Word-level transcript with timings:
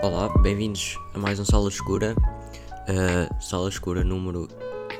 Olá, 0.00 0.28
bem-vindos 0.38 0.96
a 1.12 1.18
mais 1.18 1.40
um 1.40 1.44
Sala 1.44 1.68
Escura, 1.68 2.14
uh, 2.14 3.42
Sala 3.42 3.68
Escura 3.68 4.04
número 4.04 4.46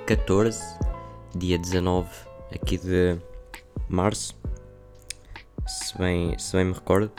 14, 0.06 0.60
dia 1.36 1.56
19 1.56 2.08
aqui 2.52 2.78
de 2.78 3.16
março, 3.88 4.36
se 5.68 5.96
bem, 5.96 6.36
se 6.36 6.56
bem 6.56 6.64
me 6.64 6.72
recordo. 6.72 7.12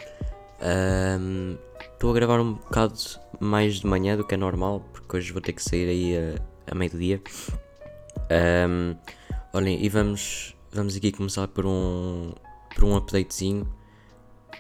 Estou 1.94 2.10
um, 2.10 2.12
a 2.12 2.16
gravar 2.16 2.42
um 2.42 2.56
bocado 2.56 3.00
mais 3.40 3.76
de 3.76 3.88
manhã 3.88 4.18
do 4.18 4.26
que 4.26 4.34
é 4.34 4.38
normal, 4.38 4.84
porque 4.92 5.16
hoje 5.16 5.32
vou 5.32 5.42
ter 5.42 5.54
que 5.54 5.64
sair 5.64 5.88
aí 5.88 6.18
a, 6.18 6.72
a 6.74 6.76
meio-dia. 6.76 7.22
Um, 8.68 8.94
olhem, 9.54 9.82
e 9.82 9.88
vamos, 9.88 10.54
vamos 10.74 10.98
aqui 10.98 11.14
começar 11.14 11.48
por 11.48 11.66
um, 11.66 12.34
por 12.76 12.84
um 12.84 12.98
updatezinho 12.98 13.79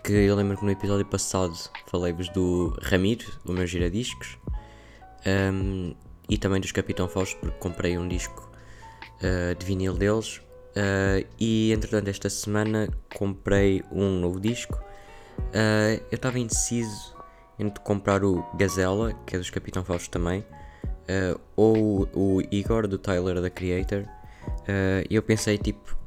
que 0.03 0.13
eu 0.13 0.35
lembro 0.35 0.57
que 0.57 0.65
no 0.65 0.71
episódio 0.71 1.05
passado 1.05 1.53
falei-vos 1.87 2.29
do 2.29 2.77
Ramiro, 2.81 3.25
do 3.43 3.53
meu 3.53 3.67
giradiscos, 3.67 4.37
um, 5.25 5.93
e 6.29 6.37
também 6.37 6.61
dos 6.61 6.71
Capitão 6.71 7.07
Fausto, 7.07 7.37
porque 7.39 7.57
comprei 7.57 7.97
um 7.97 8.07
disco 8.07 8.49
uh, 9.17 9.55
de 9.55 9.65
vinil 9.65 9.93
deles. 9.93 10.37
Uh, 10.69 11.27
e 11.39 11.71
entretanto, 11.73 12.07
esta 12.07 12.29
semana 12.29 12.87
comprei 13.15 13.83
um 13.91 14.19
novo 14.19 14.39
disco. 14.39 14.79
Uh, 15.39 16.01
eu 16.11 16.15
estava 16.15 16.37
indeciso 16.37 17.15
entre 17.57 17.83
comprar 17.83 18.23
o 18.23 18.45
Gazella, 18.55 19.13
que 19.25 19.35
é 19.35 19.39
dos 19.39 19.49
Capitão 19.49 19.83
Fausto 19.83 20.09
também, 20.09 20.45
ou 21.57 22.07
o 22.13 22.41
Igor, 22.51 22.87
do 22.87 22.97
Tyler 22.97 23.41
da 23.41 23.49
Creator. 23.49 24.05
E 25.09 25.13
eu 25.13 25.21
pensei, 25.21 25.57
tipo, 25.57 25.97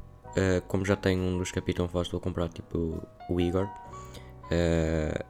como 0.67 0.83
já 0.83 0.95
tenho 0.95 1.21
um 1.21 1.37
dos 1.37 1.51
Capitão 1.51 1.87
Fausto, 1.87 2.13
vou 2.13 2.21
comprar 2.21 2.49
tipo 2.49 3.05
o 3.29 3.39
Igor. 3.39 3.69
Uh, 4.53 5.23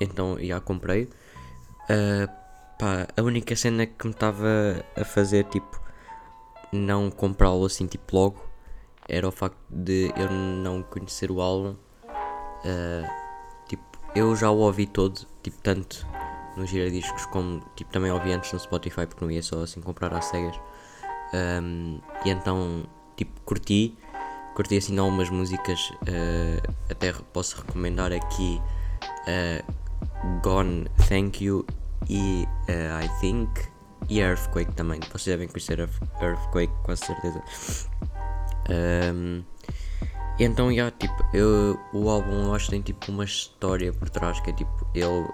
então 0.00 0.36
já 0.40 0.60
comprei. 0.60 1.04
Uh, 1.84 2.28
pá, 2.78 3.06
a 3.16 3.22
única 3.22 3.56
cena 3.56 3.86
que 3.86 4.06
me 4.06 4.12
estava 4.12 4.84
a 4.94 5.04
fazer 5.04 5.44
tipo 5.44 5.80
não 6.72 7.10
comprá-lo 7.10 7.64
assim 7.64 7.86
tipo 7.86 8.16
logo 8.16 8.44
era 9.08 9.26
o 9.26 9.30
facto 9.30 9.58
de 9.70 10.12
eu 10.16 10.30
não 10.30 10.82
conhecer 10.82 11.30
o 11.30 11.40
álbum. 11.40 11.76
Uh, 12.64 13.08
tipo, 13.68 13.84
eu 14.14 14.34
já 14.34 14.50
o 14.50 14.58
ouvi 14.58 14.86
todo, 14.86 15.26
tipo, 15.42 15.56
tanto 15.62 16.06
nos 16.56 16.70
giradiscos 16.70 17.26
como 17.26 17.62
tipo, 17.76 17.92
também 17.92 18.10
ouvi 18.10 18.32
antes 18.32 18.52
no 18.52 18.58
Spotify 18.58 19.06
porque 19.06 19.24
não 19.24 19.30
ia 19.30 19.42
só 19.42 19.62
assim 19.62 19.80
comprar 19.80 20.12
às 20.12 20.24
cegas. 20.26 20.58
Um, 21.32 22.00
e 22.24 22.30
então, 22.30 22.84
tipo, 23.16 23.40
curti 23.42 23.96
curti 24.56 24.78
assim 24.78 24.98
algumas 24.98 25.28
músicas, 25.28 25.90
uh, 25.90 26.74
até 26.90 27.12
posso 27.34 27.58
recomendar 27.58 28.10
aqui 28.10 28.60
uh, 29.28 30.40
Gone 30.42 30.88
Thank 31.08 31.44
You 31.44 31.66
e 32.08 32.48
uh, 32.70 33.04
I 33.04 33.20
Think 33.20 33.50
e 34.08 34.20
Earthquake 34.20 34.72
também. 34.72 34.98
Vocês 35.12 35.26
devem 35.26 35.46
conhecer 35.46 35.78
Earthquake 35.78 36.72
com 36.82 36.96
certeza. 36.96 37.42
Um, 39.14 39.44
então, 40.38 40.74
já, 40.74 40.90
tipo, 40.90 41.24
eu, 41.34 41.78
o 41.92 42.08
álbum 42.08 42.44
eu 42.44 42.54
acho 42.54 42.66
que 42.66 42.70
tem 42.72 42.80
tipo 42.80 43.12
uma 43.12 43.24
história 43.24 43.92
por 43.92 44.08
trás 44.08 44.40
que 44.40 44.50
é 44.50 44.52
tipo 44.54 44.86
ele 44.94 45.28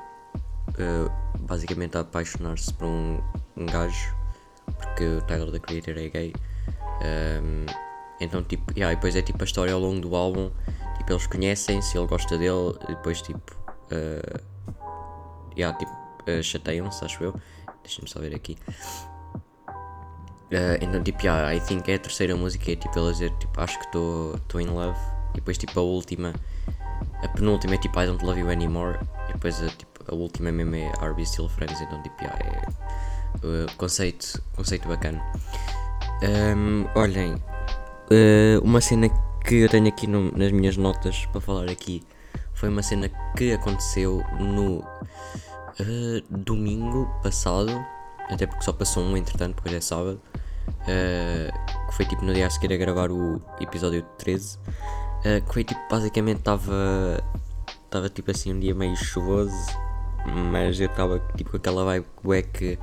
basicamente 1.40 1.96
a 1.96 2.00
apaixonar-se 2.00 2.72
por 2.74 2.86
um, 2.86 3.20
um 3.56 3.66
gajo 3.66 4.14
porque 4.78 5.04
o 5.04 5.22
Tyler 5.22 5.50
the 5.50 5.58
Creator 5.58 5.98
é 5.98 6.08
gay. 6.08 6.32
Um, 7.02 7.66
então, 8.22 8.42
tipo, 8.42 8.72
yeah, 8.72 8.92
e 8.92 8.96
depois 8.96 9.16
é 9.16 9.22
tipo 9.22 9.42
a 9.42 9.44
história 9.44 9.72
ao 9.72 9.80
longo 9.80 10.00
do 10.00 10.14
álbum. 10.14 10.50
Tipo, 10.98 11.12
eles 11.12 11.26
conhecem-se, 11.26 11.98
ele 11.98 12.06
gosta 12.06 12.38
dele, 12.38 12.74
e 12.84 12.94
depois, 12.94 13.20
tipo, 13.22 13.56
uh, 13.90 14.40
yeah, 15.56 15.76
tipo 15.76 15.90
uh, 15.92 16.42
chateiam-se, 16.42 17.04
acho 17.04 17.24
eu. 17.24 17.34
Deixa-me 17.82 18.08
só 18.08 18.20
ver 18.20 18.34
aqui. 18.34 18.56
Uh, 20.52 20.76
então, 20.80 21.02
tipo, 21.02 21.22
yeah, 21.22 21.54
I 21.54 21.60
think 21.60 21.90
é 21.90 21.94
a 21.94 21.98
terceira 21.98 22.36
música, 22.36 22.70
é 22.70 22.76
tipo 22.76 22.98
ele 22.98 23.08
a 23.08 23.12
dizer, 23.12 23.30
tipo, 23.38 23.60
acho 23.60 23.78
que 23.78 23.86
estou 23.86 24.60
in 24.60 24.66
love. 24.66 24.98
E 25.32 25.36
depois, 25.36 25.58
tipo, 25.58 25.80
a 25.80 25.82
última, 25.82 26.32
a 27.22 27.28
penúltima 27.28 27.74
é 27.74 27.78
tipo, 27.78 27.98
I 27.98 28.06
don't 28.06 28.24
love 28.24 28.38
you 28.38 28.50
anymore. 28.50 28.98
E 29.28 29.32
depois, 29.32 29.60
a, 29.62 29.68
tipo, 29.68 30.04
a 30.12 30.14
última 30.14 30.52
mesmo 30.52 30.74
é 30.76 30.92
Are 31.00 31.12
we 31.14 31.24
still 31.24 31.48
friends? 31.48 31.80
Então, 31.80 32.02
tipo, 32.02 32.22
yeah, 32.22 32.38
é 32.44 32.68
uh, 33.38 33.76
conceito, 33.76 34.42
conceito 34.54 34.86
bacana. 34.86 35.20
Um, 36.22 36.86
olhem, 36.94 37.34
Uh, 38.12 38.60
uma 38.62 38.82
cena 38.82 39.08
que 39.42 39.54
eu 39.54 39.70
tenho 39.70 39.88
aqui 39.88 40.06
no, 40.06 40.30
nas 40.36 40.52
minhas 40.52 40.76
notas 40.76 41.24
para 41.32 41.40
falar 41.40 41.70
aqui 41.70 42.02
foi 42.52 42.68
uma 42.68 42.82
cena 42.82 43.08
que 43.34 43.54
aconteceu 43.54 44.22
no 44.38 44.80
uh, 44.80 46.22
domingo 46.28 47.06
passado, 47.22 47.72
até 48.28 48.46
porque 48.46 48.62
só 48.62 48.72
passou 48.74 49.02
um 49.02 49.16
entretanto, 49.16 49.54
porque 49.54 49.74
é 49.74 49.80
sábado, 49.80 50.20
uh, 50.68 51.86
que 51.88 51.94
foi 51.94 52.04
tipo 52.04 52.22
no 52.22 52.34
dia 52.34 52.48
a 52.48 52.50
seguir 52.50 52.74
a 52.74 52.76
gravar 52.76 53.10
o 53.10 53.40
episódio 53.58 54.02
13, 54.18 54.58
que 55.46 55.54
foi 55.54 55.64
tipo 55.64 55.80
basicamente 55.90 56.40
estava 56.40 57.24
estava 57.86 58.10
tipo 58.10 58.30
assim 58.30 58.52
um 58.52 58.60
dia 58.60 58.74
meio 58.74 58.94
chuvoso, 58.94 59.56
mas 60.50 60.78
eu 60.78 60.86
estava 60.86 61.18
tipo 61.34 61.50
com 61.52 61.56
aquela 61.56 61.82
vibe 61.82 62.06
é 62.34 62.42
que 62.42 62.78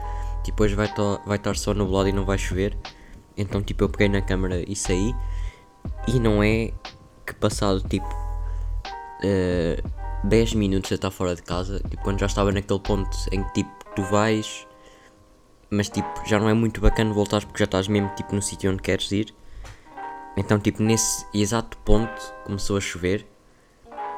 hoje 0.60 0.74
vai, 0.74 0.92
vai 1.28 1.38
estar 1.38 1.56
só 1.56 1.76
nublado 1.76 2.10
e 2.10 2.12
não 2.12 2.26
vai 2.26 2.40
chover. 2.40 2.76
Então, 3.40 3.64
tipo, 3.64 3.86
eu 3.86 3.90
peguei 3.90 4.10
na 4.10 4.22
câmera 4.22 4.62
e 4.68 4.76
saí. 4.76 5.16
E 6.08 6.20
não 6.20 6.44
é 6.44 6.74
que 7.26 7.34
passado 7.36 7.82
tipo 7.88 8.06
uh, 8.06 9.24
eh, 9.24 9.82
10 10.26 10.56
minutos 10.56 10.90
de 10.90 10.96
estar 10.96 11.10
fora 11.10 11.36
de 11.36 11.42
casa, 11.42 11.80
tipo, 11.90 12.04
quando 12.04 12.20
já 12.20 12.26
estava 12.26 12.52
naquele 12.52 12.80
ponto 12.80 13.16
em 13.32 13.44
que 13.44 13.54
tipo 13.54 13.72
tu 13.96 14.04
vais, 14.04 14.68
mas 15.70 15.88
tipo 15.90 16.10
já 16.26 16.38
não 16.40 16.50
é 16.50 16.54
muito 16.54 16.82
bacana 16.82 17.14
voltar 17.14 17.46
porque 17.46 17.60
já 17.60 17.66
estás 17.66 17.88
mesmo 17.88 18.10
tipo 18.16 18.36
no 18.36 18.42
sítio 18.42 18.72
onde 18.72 18.82
queres 18.82 19.12
ir. 19.12 19.34
Então, 20.36 20.60
tipo, 20.60 20.82
nesse 20.84 21.26
exato 21.34 21.78
ponto 21.80 22.34
começou 22.46 22.78
a 22.78 22.82
chover 22.82 23.26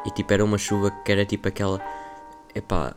e 0.06 0.12
tipo 0.12 0.34
era 0.34 0.44
uma 0.44 0.58
chuva 0.58 0.92
que 0.92 1.12
era 1.12 1.26
tipo 1.26 1.48
aquela. 1.48 1.80
Epá, 2.56 2.96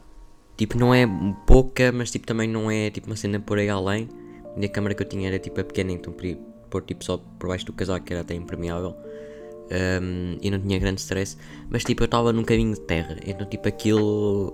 tipo, 0.56 0.78
não 0.78 0.94
é 0.94 1.06
pouca, 1.46 1.92
mas 1.92 2.10
tipo 2.10 2.26
também 2.26 2.48
não 2.48 2.70
é 2.70 2.90
tipo 2.90 3.08
uma 3.08 3.16
cena 3.16 3.38
por 3.40 3.58
aí 3.58 3.68
além. 3.68 4.08
E 4.56 4.64
a 4.64 4.68
câmera 4.68 4.94
que 4.94 5.02
eu 5.02 5.08
tinha 5.08 5.28
era 5.28 5.38
tipo 5.38 5.60
a 5.60 5.64
pequena, 5.64 5.92
então 5.92 6.12
podia 6.12 6.38
pôr 6.70 6.82
tipo 6.82 7.04
só 7.04 7.18
por 7.38 7.48
baixo 7.48 7.66
do 7.66 7.72
casaco, 7.72 8.04
que 8.04 8.12
era 8.12 8.22
até 8.22 8.34
impermeável. 8.34 8.94
Um, 9.70 10.36
e 10.42 10.50
não 10.50 10.60
tinha 10.60 10.78
grande 10.78 11.00
stress. 11.00 11.36
Mas 11.68 11.84
tipo, 11.84 12.02
eu 12.02 12.06
estava 12.06 12.32
num 12.32 12.44
caminho 12.44 12.74
de 12.74 12.80
terra, 12.80 13.16
então 13.26 13.46
tipo 13.46 13.68
aquilo. 13.68 14.52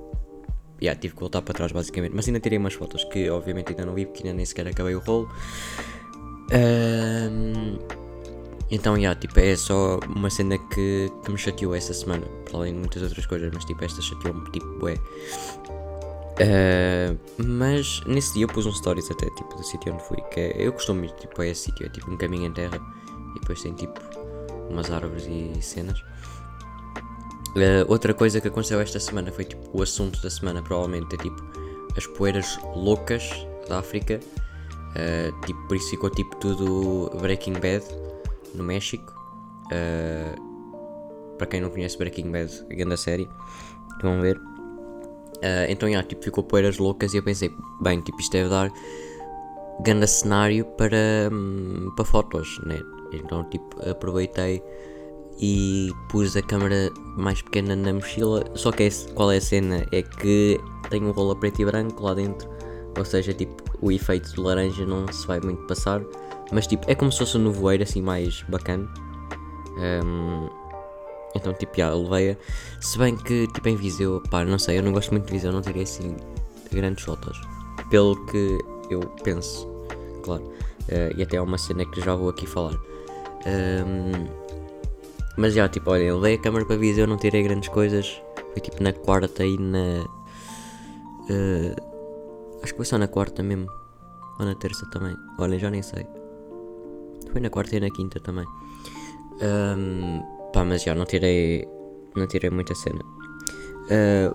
Yeah, 0.83 0.99
tive 0.99 1.15
que 1.15 1.21
voltar 1.21 1.43
para 1.43 1.53
trás 1.53 1.73
basicamente. 1.73 2.13
Mas 2.15 2.27
ainda 2.27 2.41
tirei 2.41 2.59
umas 2.59 2.75
fotos 2.75 3.05
que 3.05 3.29
obviamente 3.29 3.71
ainda 3.71 3.85
não 3.85 3.95
vi 3.95 4.07
porque 4.07 4.23
ainda 4.23 4.37
nem 4.37 4.47
sequer 4.47 4.67
acabei 4.69 4.95
o 4.95 5.01
rolo. 5.01 5.29
Um, 6.53 7.79
então, 8.71 8.97
yeah, 8.97 9.19
tipo, 9.19 9.39
é 9.41 9.57
só 9.57 9.99
uma 10.09 10.31
cena 10.31 10.57
que, 10.57 11.11
que 11.25 11.33
me 11.33 11.37
chateou 11.37 11.75
essa 11.75 11.93
semana, 11.93 12.25
para 12.45 12.59
além 12.59 12.75
de 12.75 12.79
muitas 12.79 13.03
outras 13.03 13.27
coisas, 13.27 13.51
mas 13.53 13.65
tipo, 13.65 13.85
esta 13.85 14.01
chateou-me, 14.01 14.49
tipo, 14.53 14.89
é. 14.89 14.95
Uh, 16.41 17.19
mas 17.45 18.03
nesse 18.07 18.33
dia 18.33 18.45
eu 18.45 18.49
pus 18.49 18.65
um 18.65 18.73
stories 18.73 19.11
até 19.11 19.27
tipo 19.31 19.55
do 19.57 19.63
sítio 19.63 19.93
onde 19.93 20.03
fui. 20.05 20.17
Que 20.31 20.41
é, 20.41 20.55
eu 20.57 20.73
costumo 20.73 21.05
ir 21.05 21.11
tipo, 21.13 21.41
a 21.43 21.47
esse 21.47 21.65
sítio, 21.65 21.85
é 21.85 21.89
tipo 21.91 22.11
um 22.11 22.17
caminho 22.17 22.47
em 22.47 22.53
terra 22.53 22.81
e 23.37 23.41
depois 23.41 23.63
tem 23.63 23.75
tipo 23.75 24.01
umas 24.71 24.91
árvores 24.91 25.27
e 25.27 25.61
cenas. 25.61 26.01
Uh, 27.51 27.85
outra 27.89 28.15
coisa 28.15 28.41
que 28.41 28.49
aconteceu 28.49 28.81
esta 28.81 28.99
semana 28.99 29.31
foi 29.31 29.45
tipo 29.45 29.69
o 29.77 29.83
assunto 29.83 30.23
da 30.23 30.31
semana, 30.31 30.63
provavelmente 30.63 31.15
é 31.15 31.19
tipo 31.19 31.43
as 31.97 32.07
poeiras 32.07 32.59
loucas 32.75 33.29
da 33.69 33.81
África. 33.81 34.19
Uh, 34.91 35.47
tipo, 35.47 35.69
por 35.69 35.77
isso 35.77 35.91
ficou 35.91 36.09
tipo 36.09 36.35
tudo 36.37 37.11
Breaking 37.21 37.55
Bad 37.55 37.85
no 38.55 38.65
México. 38.65 39.13
para 41.37 41.47
quem 41.47 41.61
não 41.61 41.69
conhece 41.69 41.99
Breaking 41.99 42.31
Bad, 42.31 42.65
grande 42.71 42.97
série, 42.97 43.29
vão 44.03 44.23
ver. 44.23 44.41
Uh, 45.41 45.71
então, 45.71 45.89
yeah, 45.89 46.07
tipo, 46.07 46.23
ficou 46.23 46.45
poeiras 46.45 46.79
loucas 46.79 47.15
e 47.15 47.17
eu 47.17 47.23
pensei, 47.23 47.51
bem, 47.81 48.01
tipo, 48.01 48.21
isto 48.21 48.33
deve 48.33 48.51
dar 48.51 48.71
grande 49.83 50.07
cenário 50.07 50.65
para, 50.77 51.31
um, 51.33 51.91
para 51.97 52.05
fotos, 52.05 52.61
né? 52.67 52.79
Então, 53.13 53.45
tipo, 53.45 53.89
aproveitei 53.89 54.63
e 55.39 55.91
pus 56.11 56.37
a 56.37 56.43
câmera 56.43 56.91
mais 57.17 57.41
pequena 57.41 57.75
na 57.75 57.95
mochila. 57.95 58.45
Só 58.55 58.71
que 58.71 58.85
é, 58.85 58.89
qual 59.15 59.33
é 59.33 59.39
a 59.39 59.41
cena? 59.41 59.87
É 59.91 60.03
que 60.03 60.61
tem 60.91 61.03
um 61.03 61.11
rolo 61.11 61.35
preto 61.37 61.63
e 61.63 61.65
branco 61.65 62.03
lá 62.03 62.15
dentro, 62.15 62.49
ou 62.99 63.05
seja, 63.05 63.33
tipo, 63.33 63.55
o 63.81 63.91
efeito 63.91 64.31
de 64.35 64.41
laranja 64.41 64.85
não 64.85 65.11
se 65.11 65.27
vai 65.27 65.41
muito 65.41 65.63
passar. 65.67 66.03
Mas, 66.53 66.67
tipo, 66.67 66.85
é 66.91 66.95
como 66.95 67.11
se 67.11 67.19
fosse 67.19 67.39
um 67.39 67.45
nevoeiro 67.45 67.83
assim 67.83 68.03
mais 68.03 68.43
bacana. 68.49 68.87
Um, 69.79 70.60
então, 71.35 71.53
tipo, 71.55 71.77
já, 71.77 71.93
levei-a. 71.95 72.37
Se 72.81 72.99
bem 72.99 73.17
que, 73.17 73.47
tipo, 73.49 73.69
em 73.69 73.77
Viseu, 73.77 74.23
pá, 74.31 74.45
não 74.45 74.59
sei, 74.59 74.79
eu 74.79 74.83
não 74.83 74.93
gosto 74.93 75.11
muito 75.11 75.27
de 75.27 75.33
Viseu, 75.33 75.53
não 75.53 75.63
teria 75.63 75.83
assim 75.83 76.17
grandes 76.73 77.05
fotos. 77.05 77.41
Pelo 77.91 78.17
que 78.27 78.59
eu 78.91 79.01
penso, 79.23 79.69
claro. 80.23 80.45
Uh, 80.45 81.17
e 81.17 81.23
até 81.23 81.37
é 81.37 81.41
uma 81.41 81.59
cena 81.59 81.85
que 81.85 82.01
já 82.01 82.15
vou 82.15 82.29
aqui 82.29 82.47
falar. 82.47 82.75
Um, 83.47 84.29
mas 85.37 85.55
já, 85.55 85.69
tipo, 85.69 85.91
olha, 85.91 86.15
levei 86.15 86.35
a 86.35 86.39
câmera 86.39 86.67
para 86.67 86.77
Viseu, 86.77 87.07
não 87.07 87.17
tirei 87.17 87.43
grandes 87.43 87.69
coisas. 87.69 88.21
Foi 88.53 88.61
tipo 88.61 88.83
na 88.83 88.93
quarta 88.93 89.45
e 89.45 89.57
na. 89.57 90.05
Uh, 91.31 92.61
acho 92.63 92.73
que 92.73 92.77
foi 92.77 92.85
só 92.85 92.99
na 92.99 93.07
quarta 93.07 93.43
mesmo. 93.43 93.67
Ou 94.39 94.47
na 94.47 94.55
terça 94.55 94.85
também. 94.91 95.17
Olha, 95.39 95.59
já 95.59 95.71
nem 95.71 95.83
sei. 95.83 96.07
Foi 97.31 97.41
na 97.41 97.51
quarta 97.51 97.77
e 97.77 97.81
na 97.81 97.91
quinta 97.91 98.19
também. 98.19 98.47
Um, 99.41 100.40
pá, 100.53 100.65
mas 100.65 100.83
já 100.83 100.95
não 100.95 101.05
tirei. 101.05 101.67
Não 102.17 102.27
tirei 102.27 102.51
muita 102.51 102.75
cena. 102.75 103.01
Uh, 103.01 104.35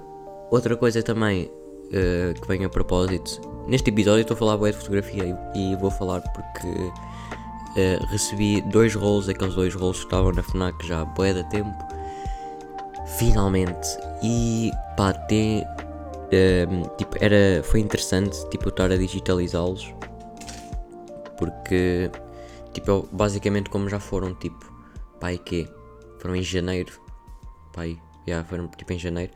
outra 0.49 0.75
coisa 0.77 1.03
também 1.03 1.45
uh, 1.45 2.39
que 2.39 2.47
vem 2.47 2.63
a 2.65 2.69
propósito. 2.69 3.41
Neste 3.67 3.89
episódio 3.89 4.21
estou 4.21 4.35
a 4.35 4.37
falar 4.37 4.57
bué 4.57 4.71
de 4.71 4.77
fotografia 4.77 5.23
e, 5.55 5.73
e, 5.73 5.75
vou 5.75 5.91
falar 5.91 6.21
porque 6.21 6.67
uh, 6.67 8.05
recebi 8.07 8.61
dois 8.61 8.93
rolos, 8.93 9.27
aqueles 9.27 9.55
dois 9.55 9.73
rolos 9.73 9.99
que 9.99 10.05
estavam 10.05 10.31
na 10.31 10.43
FNAC 10.43 10.85
já 10.85 11.01
há 11.01 11.05
bué 11.05 11.33
de 11.33 11.43
tempo. 11.49 11.75
Finalmente. 13.17 13.87
E 14.23 14.71
pá, 14.95 15.13
tem. 15.13 15.63
tipo, 16.97 17.17
era, 17.19 17.61
foi 17.63 17.79
interessante 17.81 18.37
tipo, 18.49 18.69
estar 18.69 18.91
a 18.91 18.97
digitalizá-los 18.97 19.93
porque 21.37 22.09
tipo 22.73 23.07
basicamente 23.11 23.69
como 23.69 23.89
já 23.89 23.99
foram 23.99 24.33
tipo 24.35 24.73
pai 25.19 25.37
que 25.37 25.67
foram 26.19 26.35
em 26.35 26.43
janeiro. 26.43 26.93
Pai 27.73 27.99
já 28.27 28.43
foram 28.43 28.67
tipo 28.67 28.91
em 28.93 28.99
janeiro. 28.99 29.31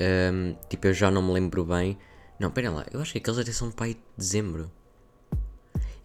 Um, 0.00 0.54
tipo 0.68 0.86
eu 0.86 0.94
já 0.94 1.10
não 1.10 1.22
me 1.22 1.32
lembro 1.32 1.64
bem. 1.64 1.98
Não 2.38 2.50
pera 2.50 2.70
lá 2.70 2.86
eu 2.92 3.00
acho 3.00 3.12
que 3.12 3.18
aqueles 3.18 3.38
até 3.38 3.52
são 3.52 3.70
pai 3.70 3.94
de 3.94 4.00
dezembro. 4.16 4.70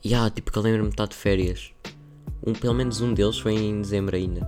E 0.03 0.09
yeah, 0.09 0.29
tipo 0.29 0.51
que 0.51 0.57
eu 0.57 0.63
lembro-me 0.63 0.89
de 0.89 1.07
de 1.07 1.15
férias. 1.15 1.73
Um, 2.45 2.53
pelo 2.53 2.73
menos 2.73 3.01
um 3.01 3.13
deles 3.13 3.39
foi 3.39 3.53
em 3.53 3.81
dezembro 3.81 4.15
ainda. 4.15 4.41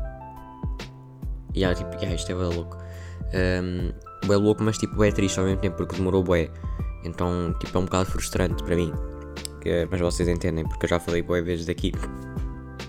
E 1.53 1.59
yeah, 1.59 1.77
tipo 1.77 1.95
yeah, 1.95 2.15
isto 2.15 2.31
é 2.31 2.35
bem 2.35 2.53
louco. 2.55 2.77
Um, 3.33 4.27
bem 4.27 4.37
louco 4.37 4.63
mas 4.63 4.77
tipo 4.77 5.03
é 5.03 5.11
triste 5.11 5.39
ao 5.39 5.45
mesmo 5.45 5.61
tempo 5.61 5.77
porque 5.77 5.95
demorou 5.95 6.23
bué. 6.23 6.49
Então 7.03 7.53
tipo 7.59 7.77
é 7.77 7.81
um 7.81 7.85
bocado 7.85 8.09
frustrante 8.09 8.63
para 8.63 8.75
mim. 8.75 8.91
Mas 9.89 9.99
vocês 9.99 10.29
entendem, 10.29 10.63
porque 10.63 10.85
eu 10.85 10.89
já 10.89 10.99
falei 10.99 11.23
boas 11.23 11.43
vezes 11.43 11.65
daqui. 11.65 11.91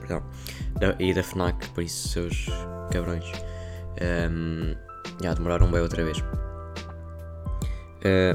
Perdão. 0.00 0.22
Da, 0.78 0.94
e 1.00 1.14
da 1.14 1.22
FNAC, 1.22 1.70
por 1.70 1.82
isso, 1.82 2.08
seus 2.08 2.46
cabrões. 2.90 3.24
Um, 4.30 4.74
já 5.22 5.34
demoraram 5.34 5.70
bem 5.70 5.80
outra 5.80 6.04
vez. 6.04 6.18
Uh, 6.18 6.24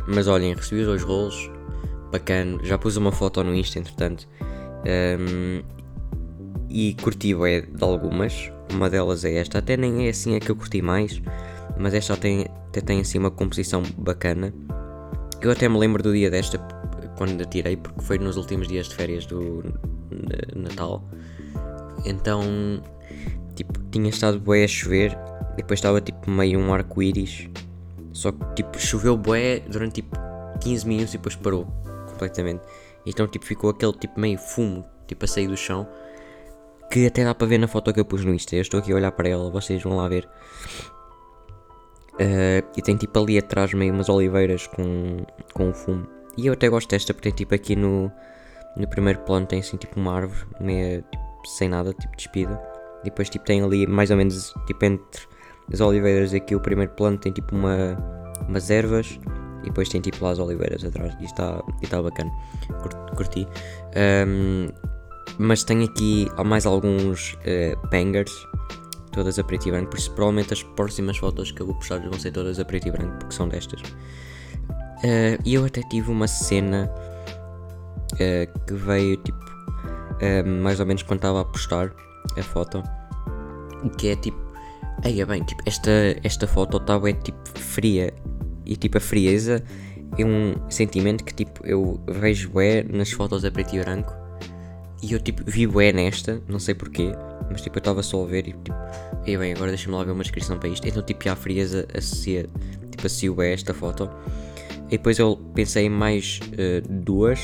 mas 0.08 0.28
olhem, 0.28 0.54
recebi 0.54 0.82
os 0.82 0.88
dois 0.88 1.04
rolos. 1.04 1.50
Bacana. 2.12 2.60
Já 2.64 2.78
pus 2.78 2.98
uma 2.98 3.12
foto 3.12 3.44
no 3.44 3.54
Insta, 3.54 3.80
entretanto. 3.80 4.28
Um, 5.20 5.62
e 6.70 6.94
curti 6.96 7.34
bem 7.34 7.62
de 7.62 7.84
algumas. 7.84 8.52
Uma 8.72 8.90
delas 8.90 9.24
é 9.24 9.36
esta. 9.36 9.60
Até 9.60 9.78
nem 9.78 10.08
é 10.08 10.10
assim 10.10 10.36
a 10.36 10.40
que 10.40 10.50
eu 10.50 10.56
curti 10.56 10.82
mais. 10.82 11.22
Mas 11.78 11.94
esta 11.94 12.18
tem, 12.18 12.46
até 12.68 12.82
tem 12.82 13.02
assim 13.02 13.20
uma 13.20 13.32
composição 13.32 13.84
bacana. 13.98 14.54
Eu 15.42 15.52
até 15.52 15.68
me 15.68 15.78
lembro 15.78 16.04
do 16.04 16.14
dia 16.14 16.30
desta 16.30 16.58
quando 17.18 17.42
a 17.42 17.46
tirei, 17.46 17.78
porque 17.78 18.02
foi 18.02 18.18
nos 18.18 18.38
últimos 18.38 18.68
dias 18.68 18.88
de 18.88 18.96
férias 18.96 19.26
do 19.26 19.64
Natal. 20.56 21.04
Então, 22.06 22.42
tinha 23.92 24.10
estado 24.10 24.40
bué 24.40 24.64
a 24.64 24.68
chover, 24.68 25.18
depois 25.56 25.80
estava 25.80 26.02
tipo 26.02 26.30
meio 26.30 26.60
um 26.60 26.74
arco-íris. 26.74 27.50
Só 28.14 28.32
que 28.32 28.56
tipo, 28.56 28.80
choveu 28.80 29.18
bué 29.18 29.60
durante 29.60 29.96
tipo 29.96 30.18
15 30.62 30.88
minutos 30.88 31.14
e 31.14 31.18
depois 31.18 31.36
parou 31.36 31.66
completamente. 32.10 32.62
Então 33.06 33.28
tipo 33.28 33.46
ficou 33.46 33.70
aquele 33.70 33.94
tipo 33.94 34.20
meio 34.20 34.38
fumo, 34.38 34.86
tipo 35.08 35.26
a 35.26 35.28
sair 35.28 35.48
do 35.48 35.58
chão. 35.58 35.88
Que 36.90 37.08
até 37.08 37.24
dá 37.24 37.34
para 37.34 37.48
ver 37.48 37.58
na 37.58 37.68
foto 37.68 37.94
que 37.94 38.00
eu 38.00 38.06
pus 38.06 38.26
no 38.26 38.34
Insta. 38.34 38.56
Eu 38.56 38.62
estou 38.62 38.80
aqui 38.80 38.92
a 38.92 38.96
olhar 38.96 39.12
para 39.12 39.30
ela, 39.30 39.50
vocês 39.50 39.82
vão 39.82 39.98
lá 39.98 40.08
ver. 40.08 40.28
Uh, 42.14 42.68
e 42.76 42.82
tem 42.82 42.98
tipo 42.98 43.18
ali 43.18 43.38
atrás 43.38 43.74
meio 43.74 43.94
umas 43.94 44.10
oliveiras 44.10 44.68
com, 44.68 45.26
com 45.54 45.74
fumo. 45.74 46.06
E 46.38 46.48
eu 46.48 46.54
até 46.54 46.70
gosto 46.70 46.90
desta 46.90 47.14
porque 47.14 47.30
tem 47.30 47.36
tipo 47.36 47.56
aqui 47.56 47.76
no, 47.76 48.12
no 48.76 48.88
primeiro 48.88 49.20
plano 49.22 49.46
tem 49.46 49.60
assim 49.60 49.78
tipo 49.78 50.00
uma 50.00 50.14
árvore 50.14 50.46
meio 50.60 51.02
tipo, 51.02 51.48
sem 51.48 51.70
nada, 51.70 51.94
tipo 51.94 52.16
despida. 52.16 52.71
Depois 53.04 53.30
tipo 53.30 53.46
tem 53.46 53.62
ali 53.62 53.88
mais 53.88 54.12
ou 54.12 54.18
menos 54.18 54.54
tipo 54.68 54.86
entre 54.86 55.22
as 55.72 55.80
oliveiras 55.80 56.34
aqui 56.34 56.56
o 56.56 56.60
primeiro 56.60 56.92
plano 56.94 57.18
tem 57.18 57.32
tipo 57.32 57.56
uma, 57.56 57.98
umas 58.48 58.70
ervas 58.70 59.20
e 59.62 59.66
depois 59.66 59.90
tem 59.90 60.02
tipo 60.02 60.24
lá 60.24 60.32
as 60.32 60.40
oliveiras 60.40 60.84
atrás 60.84 61.16
e 61.20 61.26
está, 61.26 61.64
e 61.82 61.86
está 61.86 62.02
bacana. 62.02 62.32
Curti. 63.16 63.48
Um, 64.28 64.68
mas 65.38 65.64
tem 65.64 65.84
aqui 65.84 66.28
mais 66.46 66.66
alguns 66.66 67.34
uh, 67.34 67.88
bangers, 67.88 68.32
todas 69.12 69.40
a 69.40 69.44
preto 69.44 69.68
e 69.68 69.72
branco, 69.72 69.92
por 69.92 70.00
isso 70.00 70.12
provavelmente 70.12 70.54
as 70.54 70.64
próximas 70.64 71.18
fotos 71.18 71.52
que 71.52 71.62
eu 71.62 71.68
vou 71.68 71.76
postar 71.76 72.00
vão 72.00 72.20
ser 72.20 72.32
todas 72.32 72.60
a 72.60 72.66
preto 72.66 72.88
e 72.88 72.92
branco, 72.92 73.18
porque 73.20 73.34
são 73.34 73.48
destas. 73.48 73.82
Uh, 73.82 75.38
e 75.46 75.54
eu 75.56 75.66
até 75.66 75.82
tive 75.84 76.12
uma 76.12 76.28
cena 76.28 76.92
uh, 78.14 78.66
que 78.66 78.74
veio 78.74 79.18
tipo 79.18 79.40
uh, 79.40 80.48
mais 80.62 80.80
ou 80.80 80.86
menos 80.86 81.04
quando 81.04 81.20
estava 81.20 81.42
a 81.42 81.46
postar 81.46 81.92
a 82.38 82.44
foto 82.44 82.84
que 83.98 84.10
é 84.10 84.16
tipo 84.16 84.40
aí 85.04 85.20
é 85.20 85.26
bem, 85.26 85.44
tipo, 85.44 85.62
esta, 85.66 85.92
esta 86.24 86.48
foto 86.48 86.78
estava 86.78 87.10
é 87.10 87.14
tipo 87.14 87.40
fria 87.60 88.14
e 88.66 88.76
tipo 88.76 88.98
a 88.98 89.02
frieza 89.02 89.64
é 90.18 90.26
um 90.26 90.56
sentimento 90.70 91.24
que 91.24 91.34
tipo 91.34 91.66
eu 91.66 92.00
vejo 92.08 92.50
bué 92.50 92.84
nas 92.84 93.12
fotos 93.12 93.44
a 93.44 93.52
preto 93.52 93.76
e 93.76 93.80
branco 93.80 94.14
e 95.02 95.14
eu 95.14 95.20
tipo 95.20 95.44
vi 95.46 95.66
bué 95.66 95.92
nesta, 95.92 96.42
não 96.48 96.60
sei 96.60 96.76
porquê, 96.76 97.12
mas 97.50 97.62
tipo 97.62 97.78
eu 97.78 97.80
estava 97.80 98.04
só 98.04 98.24
a 98.24 98.28
ver 98.28 98.48
e 98.48 98.54
tipo, 98.54 98.74
aí 99.26 99.36
bem, 99.38 99.54
agora 99.54 99.72
deixa-me 99.72 99.96
lá 99.96 100.04
ver 100.04 100.12
uma 100.12 100.22
descrição 100.22 100.60
para 100.60 100.70
isto. 100.70 100.88
Então 100.88 101.02
tipo 101.02 101.28
a 101.28 101.36
frieza 101.36 101.88
associa, 101.98 102.48
tipo 102.92 103.08
associo 103.08 103.34
bué 103.34 103.54
esta 103.54 103.74
foto 103.74 104.10
e 104.88 104.98
depois 104.98 105.18
eu 105.18 105.38
pensei 105.56 105.86
em 105.86 105.90
mais 105.90 106.40
uh, 106.44 106.88
duas. 106.88 107.40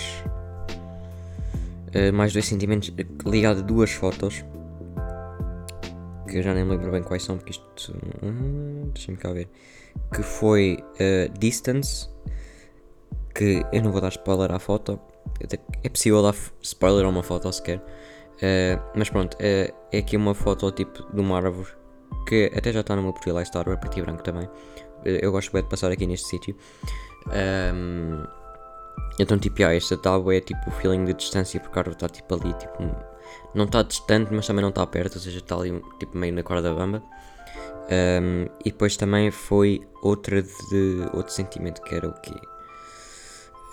Uh, 1.95 2.13
mais 2.13 2.33
dois 2.33 2.45
sentimentos 2.45 2.93
ligados 3.25 3.63
a 3.63 3.65
duas 3.65 3.91
fotos. 3.91 4.43
Que 6.27 6.37
eu 6.37 6.43
já 6.43 6.53
nem 6.53 6.63
me 6.63 6.71
lembro 6.71 6.91
bem 6.91 7.03
quais 7.03 7.23
são, 7.23 7.37
porque 7.37 7.51
isto. 7.51 7.95
Hum, 8.21 8.89
Deixa-me 8.93 9.17
cá 9.17 9.31
ver. 9.31 9.47
Que 10.13 10.21
foi 10.21 10.77
uh, 10.81 11.39
Distance. 11.39 12.09
Que 13.33 13.63
eu 13.71 13.81
não 13.81 13.91
vou 13.91 14.01
dar 14.01 14.09
spoiler 14.09 14.51
à 14.51 14.59
foto. 14.59 14.99
É 15.83 15.89
possível 15.89 16.23
dar 16.23 16.35
spoiler 16.61 17.05
a 17.05 17.09
uma 17.09 17.23
foto 17.23 17.51
sequer. 17.51 17.77
Uh, 17.77 18.79
mas 18.95 19.09
pronto, 19.09 19.35
uh, 19.35 19.73
é 19.91 19.97
aqui 19.97 20.15
uma 20.15 20.33
foto 20.33 20.71
tipo 20.71 21.03
de 21.13 21.19
uma 21.21 21.37
árvore 21.37 21.69
que 22.27 22.51
até 22.55 22.71
já 22.71 22.81
está 22.81 22.95
no 22.95 23.01
meu 23.01 23.13
perfil, 23.13 23.39
esta 23.39 23.59
árvore 23.59 23.79
preto 23.79 24.01
branco 24.01 24.23
também. 24.23 24.47
Eu 25.03 25.31
gosto 25.31 25.51
bem 25.51 25.63
de 25.63 25.69
passar 25.69 25.91
aqui 25.91 26.05
neste 26.05 26.27
sítio. 26.27 26.55
Um, 27.27 28.23
então, 29.19 29.39
tipo, 29.39 29.61
yeah, 29.61 29.75
esta 29.75 29.97
tábua 29.97 30.35
é 30.35 30.41
tipo 30.41 30.59
o 30.67 30.71
feeling 30.71 31.05
de 31.05 31.13
distância, 31.13 31.59
porque 31.59 31.77
a 31.77 31.81
árvore 31.81 31.95
está 31.95 32.09
tipo 32.09 32.35
ali, 32.35 32.53
tipo, 32.53 32.83
não 33.53 33.65
está 33.65 33.81
distante, 33.83 34.33
mas 34.33 34.45
também 34.47 34.61
não 34.61 34.69
está 34.69 34.85
perto, 34.85 35.15
ou 35.15 35.21
seja, 35.21 35.39
está 35.39 35.55
ali 35.55 35.81
tipo 35.99 36.17
meio 36.17 36.33
na 36.33 36.43
corda 36.43 36.73
bamba. 36.73 37.01
Um, 37.89 38.49
e 38.65 38.71
depois 38.71 38.97
também 38.97 39.31
foi 39.31 39.81
outra 40.01 40.41
de 40.41 41.09
outro 41.13 41.31
sentimento 41.31 41.81
que 41.81 41.95
era 41.95 42.07
o 42.07 42.13
quê? 42.21 42.35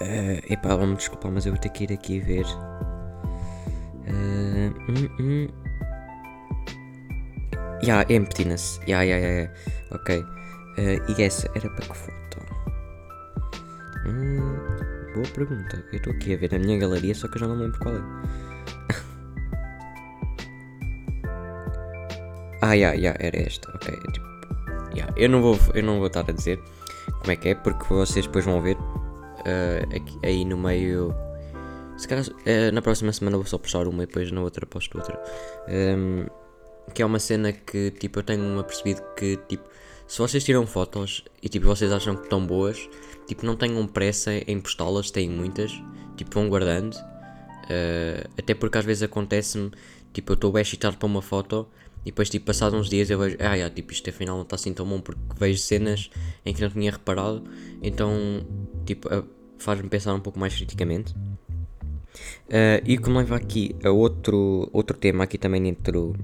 Uh, 0.01 0.53
epá, 0.53 0.77
vamos 0.77 0.99
desculpar, 0.99 1.33
mas 1.33 1.47
eu 1.47 1.53
vou 1.53 1.61
ter 1.61 1.69
que 1.71 1.85
ir 1.85 1.93
aqui 1.93 2.21
ver. 2.21 2.47
Uh, 4.07 4.73
hum, 4.89 5.09
hum. 5.19 5.49
Yeah, 7.83 8.05
emptiness. 8.09 8.81
Yeah, 8.87 9.05
yeah, 9.05 9.27
yeah. 9.27 9.53
Ok. 9.91 10.21
Uh, 10.21 11.01
e 11.09 11.23
essa 11.23 11.49
era 11.55 11.69
para 11.71 11.87
que 11.87 11.97
foto? 11.97 12.15
Hum, 14.07 14.57
boa 15.15 15.27
pergunta. 15.35 15.85
Eu 15.93 15.99
estou 15.99 16.13
aqui 16.13 16.35
a 16.35 16.37
ver 16.37 16.55
a 16.55 16.59
minha 16.59 16.79
galeria, 16.79 17.15
só 17.15 17.29
que 17.29 17.37
eu 17.37 17.41
já 17.41 17.49
não 17.49 17.57
lembro 17.57 17.79
qual 17.81 17.95
é. 17.95 18.01
Ah, 22.65 22.73
yeah, 22.73 22.97
yeah, 22.97 23.19
era 23.21 23.43
esta. 23.43 23.71
Ok. 23.75 23.95
Tipo, 24.13 24.27
yeah. 24.95 25.13
eu, 25.17 25.29
não 25.29 25.43
vou, 25.43 25.59
eu 25.75 25.83
não 25.83 25.99
vou 25.99 26.07
estar 26.07 26.29
a 26.29 26.33
dizer 26.33 26.61
como 27.21 27.33
é 27.33 27.37
que 27.37 27.51
é, 27.51 27.55
porque 27.55 27.85
vocês 27.93 28.27
depois 28.27 28.45
vão 28.45 28.61
ver 28.63 28.77
uh, 28.77 29.97
aqui, 29.97 30.19
aí 30.23 30.45
no 30.45 30.57
meio. 30.57 31.15
Se 31.97 32.09
calhar 32.09 32.27
uh, 32.27 32.73
na 32.73 32.83
próxima 32.83 33.13
semana 33.13 33.37
vou 33.37 33.47
só 33.47 33.59
postar 33.59 33.87
uma 33.87 34.03
e 34.03 34.07
depois 34.07 34.31
na 34.33 34.41
outra 34.41 34.67
posto 34.67 34.99
outra. 34.99 35.21
Um, 35.69 36.27
que 36.93 37.03
é 37.03 37.07
uma 37.07 37.19
cena 37.19 37.53
que 37.53 37.91
tipo 37.93 38.19
eu 38.19 38.23
tenho 38.23 38.59
apercebido 38.59 39.03
que 39.17 39.39
tipo 39.49 39.69
se 40.07 40.19
vocês 40.19 40.45
tiram 40.45 40.67
fotos 40.67 41.25
e 41.43 41.49
tipo 41.49 41.67
vocês 41.67 41.91
acham 41.93 42.15
que 42.15 42.25
estão 42.25 42.45
boas, 42.45 42.89
tipo 43.27 43.47
não 43.47 43.57
tenham 43.57 43.87
pressa 43.87 44.33
em 44.35 44.61
postá-las, 44.61 45.11
têm 45.11 45.31
muitas, 45.31 45.73
tipo 46.17 46.35
vão 46.35 46.49
guardando. 46.49 46.95
Uh, 46.95 48.29
até 48.39 48.55
porque 48.55 48.77
às 48.77 48.85
vezes 48.85 49.03
acontece-me, 49.03 49.71
tipo 50.13 50.33
eu 50.33 50.35
estou 50.35 50.53
bem 50.53 50.63
excitado 50.63 50.97
para 50.97 51.07
uma 51.07 51.23
foto 51.23 51.67
e 52.05 52.07
depois 52.07 52.29
tipo 52.29 52.47
passados 52.47 52.79
uns 52.79 52.89
dias 52.89 53.11
eu 53.11 53.19
vejo, 53.19 53.37
ah, 53.41 53.55
yeah, 53.55 53.75
tipo 53.75 53.93
isto 53.93 54.09
afinal 54.11 54.37
não 54.37 54.43
está 54.43 54.57
assim 54.57 54.73
tão 54.73 54.87
bom 54.87 55.01
porque 55.01 55.21
vejo 55.39 55.59
cenas 55.59 56.11
em 56.45 56.53
que 56.53 56.61
não 56.61 56.71
tinha 56.71 56.91
reparado, 56.91 57.43
então 57.83 58.45
tipo 58.85 59.09
faz-me 59.59 59.89
pensar 59.89 60.15
um 60.15 60.21
pouco 60.21 60.39
mais 60.39 60.55
criticamente. 60.55 61.15
Uh, 62.47 62.79
e 62.85 62.97
como 62.99 63.19
leva 63.19 63.37
aqui 63.37 63.75
a 63.83 63.91
outro, 63.91 64.69
outro 64.73 64.97
tema 64.97 65.25
aqui 65.25 65.37
também 65.37 65.63
dentro, 65.63 66.15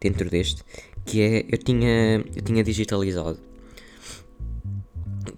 dentro 0.00 0.28
deste, 0.28 0.64
que 1.04 1.20
é 1.20 1.46
eu 1.48 1.58
tinha, 1.58 2.24
eu 2.34 2.42
tinha 2.42 2.64
digitalizado 2.64 3.38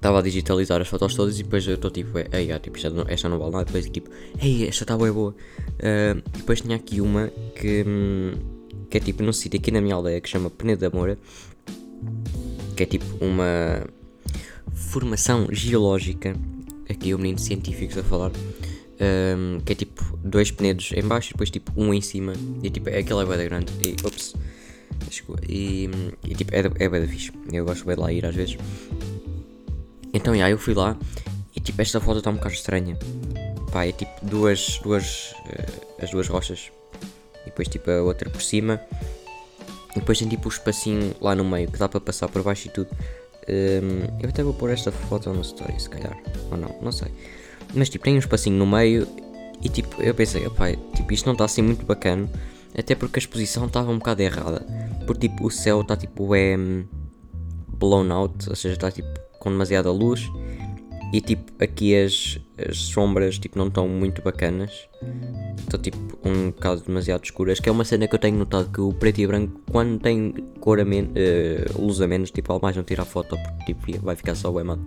estava 0.01 0.21
a 0.21 0.23
digitalizar 0.23 0.81
as 0.81 0.89
fotos 0.89 1.15
todas 1.15 1.39
e 1.39 1.43
depois 1.43 1.67
eu 1.67 1.75
estou 1.75 1.91
tipo, 1.91 2.19
ei, 2.33 2.51
ah, 2.53 2.59
tipo, 2.59 2.77
esta 2.77 2.89
não, 2.91 3.05
esta 3.07 3.29
não 3.29 3.39
vale 3.39 3.53
nada, 3.53 3.65
depois 3.67 3.89
tipo, 3.91 4.09
ei, 4.41 4.67
esta 4.67 4.85
está 4.85 4.97
boa, 4.97 5.13
boa. 5.13 5.35
Uh, 5.79 6.23
depois 6.33 6.61
tinha 6.63 6.77
aqui 6.77 7.01
uma 7.01 7.29
que, 7.55 7.85
hum, 7.87 8.33
que 8.91 8.97
é 8.97 9.01
tipo 9.01 9.23
num 9.23 9.33
sítio 9.33 9.59
aqui 9.59 9.71
na 9.71 9.81
minha 9.81 9.95
aldeia 9.95 10.21
que 10.21 10.29
chama 10.29 10.51
Penedo 10.51 10.81
da 10.81 10.91
Moura, 10.91 11.17
que 12.77 12.83
é 12.83 12.87
tipo 12.87 13.07
uma 13.25 13.87
formação 14.75 15.47
geológica, 15.51 16.35
aqui 16.89 17.15
o 17.15 17.19
menino 17.19 17.39
científicos 17.39 17.97
a 17.97 18.03
falar, 18.03 18.33
um, 19.01 19.61
que 19.61 19.73
é 19.73 19.77
tipo 19.77 20.19
dois 20.25 20.51
penedos 20.51 20.91
em 20.93 21.03
baixo 21.03 21.31
e 21.31 21.33
depois 21.33 21.51
tipo 21.51 21.73
um 21.77 21.95
em 21.95 22.01
cima, 22.01 22.33
e 22.63 22.69
tipo 22.69 22.91
é 22.91 22.99
aquela 22.99 23.23
é 23.23 23.45
grande, 23.45 23.73
e 23.81 23.95
ops, 24.05 24.35
e, 25.49 25.89
e 26.25 26.35
tipo 26.35 26.53
é, 26.53 26.59
é 26.59 26.89
bem 26.89 27.01
da 27.01 27.07
fixe, 27.07 27.31
eu 27.53 27.65
gosto 27.65 27.87
bem 27.87 27.95
de 27.95 28.01
lá 28.01 28.13
ir 28.13 28.27
às 28.27 28.35
vezes. 28.35 28.57
Então, 30.13 30.35
já, 30.35 30.51
eu 30.51 30.59
fui 30.59 30.75
lá 30.75 30.99
e 31.55 31.61
tipo, 31.61 31.81
esta 31.81 32.01
foto 32.01 32.19
está 32.19 32.31
um 32.31 32.35
bocado 32.35 32.55
estranha. 32.55 32.99
Pá, 33.71 33.87
é 33.87 33.93
tipo 33.93 34.11
duas, 34.25 34.81
duas, 34.83 35.33
uh, 35.47 36.03
as 36.03 36.11
duas 36.11 36.27
rochas 36.27 36.73
e 37.43 37.47
depois 37.47 37.69
tipo 37.69 37.91
a 37.91 38.03
outra 38.03 38.29
por 38.31 38.43
cima. 38.43 38.81
E 39.93 40.01
depois 40.01 40.19
tem 40.19 40.29
tipo 40.29 40.49
um 40.49 40.53
espacinho 40.53 41.15
lá 41.21 41.35
no 41.35 41.45
meio 41.45 41.71
que 41.71 41.79
dá 41.79 41.89
para 41.89 42.01
passar 42.01 42.29
por 42.29 42.43
baixo 42.43 42.69
e 42.69 42.71
tudo. 42.71 42.91
Um, 43.49 44.21
eu 44.23 44.29
até 44.29 44.43
vou 44.43 44.55
pôr 44.55 44.71
esta 44.71 44.93
foto 44.93 45.33
no 45.33 45.41
story, 45.41 45.81
se 45.81 45.91
calhar. 45.91 46.17
Ou 46.51 46.57
não, 46.57 46.75
não 46.81 46.93
sei. 46.93 47.09
Mas 47.75 47.89
tipo, 47.89 48.05
tem 48.05 48.15
um 48.15 48.19
espacinho 48.19 48.57
no 48.57 48.67
meio 48.67 49.07
e 49.63 49.69
tipo, 49.69 50.01
eu 50.03 50.15
pensei, 50.15 50.47
opá, 50.47 50.73
tipo, 50.95 51.13
isto 51.13 51.27
não 51.27 51.33
está 51.33 51.45
assim 51.45 51.63
muito 51.63 51.85
bacana. 51.85 52.29
Até 52.77 52.95
porque 52.95 53.19
a 53.19 53.23
exposição 53.23 53.67
estava 53.67 53.91
um 53.91 53.99
bocado 53.99 54.23
errada. 54.23 54.65
Porque 55.07 55.29
tipo, 55.29 55.47
o 55.47 55.51
céu 55.51 55.81
está 55.81 55.97
tipo, 55.97 56.35
é 56.35 56.57
blown 57.67 58.13
out, 58.13 58.49
ou 58.49 58.57
seja, 58.57 58.75
está 58.75 58.91
tipo 58.91 59.09
com 59.39 59.51
demasiada 59.51 59.91
luz 59.91 60.31
e 61.13 61.21
tipo 61.21 61.53
aqui 61.63 61.97
as, 61.97 62.39
as 62.57 62.77
sombras 62.77 63.39
tipo 63.39 63.59
não 63.59 63.69
estão 63.69 63.89
muito 63.89 64.23
bacanas. 64.23 64.89
Estão 65.59 65.81
tipo 65.81 65.99
um 66.25 66.51
bocado 66.51 66.83
demasiado 66.83 67.25
escuras 67.25 67.59
que 67.59 67.69
é 67.69 67.73
uma 67.73 67.85
cena 67.85 68.07
que 68.07 68.15
eu 68.15 68.19
tenho 68.19 68.37
notado 68.37 68.71
que 68.71 68.81
o 68.81 68.93
preto 68.93 69.21
e 69.21 69.27
branco 69.27 69.61
quando 69.71 69.99
tem 69.99 70.33
cor 70.61 70.79
a 70.79 70.85
men 70.85 71.05
uh, 71.07 71.81
luz 71.81 72.01
a 72.01 72.07
menos 72.07 72.31
tipo 72.31 72.53
ao 72.53 72.61
mais 72.61 72.77
não 72.77 72.85
tira 72.85 73.03
a 73.03 73.07
foto 73.07 73.37
porque 73.37 73.75
tipo 73.75 74.05
vai 74.05 74.17
ficar 74.17 74.35
só 74.35 74.51
o 74.51 74.65
mal. 74.65 74.79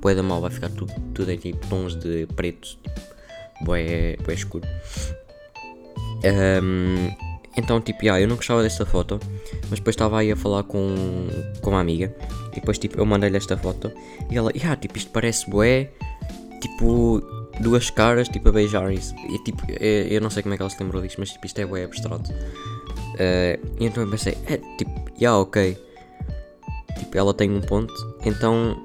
Bué 0.00 0.14
da 0.14 0.22
mal 0.22 0.40
vai 0.40 0.50
ficar 0.50 0.68
tudo, 0.70 0.92
tudo 1.14 1.30
em 1.30 1.38
tipo 1.38 1.66
tons 1.68 1.94
de 1.94 2.26
preto 2.34 2.76
tipo 2.82 3.00
bué, 3.64 4.16
bué 4.24 4.34
escuro. 4.34 4.66
Um, 6.24 7.31
então, 7.56 7.80
tipo, 7.80 8.04
yeah, 8.04 8.20
eu 8.20 8.26
não 8.26 8.36
gostava 8.36 8.62
desta 8.62 8.86
foto, 8.86 9.20
mas 9.68 9.78
depois 9.78 9.94
estava 9.94 10.18
aí 10.18 10.32
a 10.32 10.36
falar 10.36 10.62
com, 10.62 10.94
com 11.60 11.70
uma 11.70 11.80
amiga, 11.80 12.14
e 12.52 12.56
depois, 12.56 12.78
tipo, 12.78 12.98
eu 12.98 13.04
mandei-lhe 13.04 13.36
esta 13.36 13.56
foto, 13.56 13.92
e 14.30 14.36
ela, 14.36 14.50
yeah, 14.54 14.74
tipo, 14.76 14.96
isto 14.96 15.10
parece 15.10 15.48
bué, 15.50 15.90
tipo, 16.60 17.22
duas 17.60 17.90
caras, 17.90 18.28
tipo, 18.28 18.48
a 18.48 18.52
beijar 18.52 18.90
isso. 18.92 19.14
E, 19.28 19.38
tipo, 19.44 19.62
eu, 19.70 20.06
eu 20.08 20.20
não 20.20 20.30
sei 20.30 20.42
como 20.42 20.54
é 20.54 20.56
que 20.56 20.62
ela 20.62 20.70
se 20.70 20.82
lembrou 20.82 21.02
disto, 21.02 21.18
mas, 21.18 21.30
tipo, 21.30 21.44
isto 21.44 21.60
é 21.60 21.66
bué 21.66 21.84
abstrato. 21.84 22.32
Uh, 22.32 23.60
e 23.78 23.84
então 23.84 24.02
eu 24.02 24.10
pensei, 24.10 24.36
é, 24.46 24.56
tipo, 24.78 25.12
yeah, 25.20 25.38
ok. 25.38 25.76
Tipo, 26.98 27.18
ela 27.18 27.34
tem 27.34 27.50
um 27.50 27.60
ponto, 27.60 27.92
então, 28.24 28.76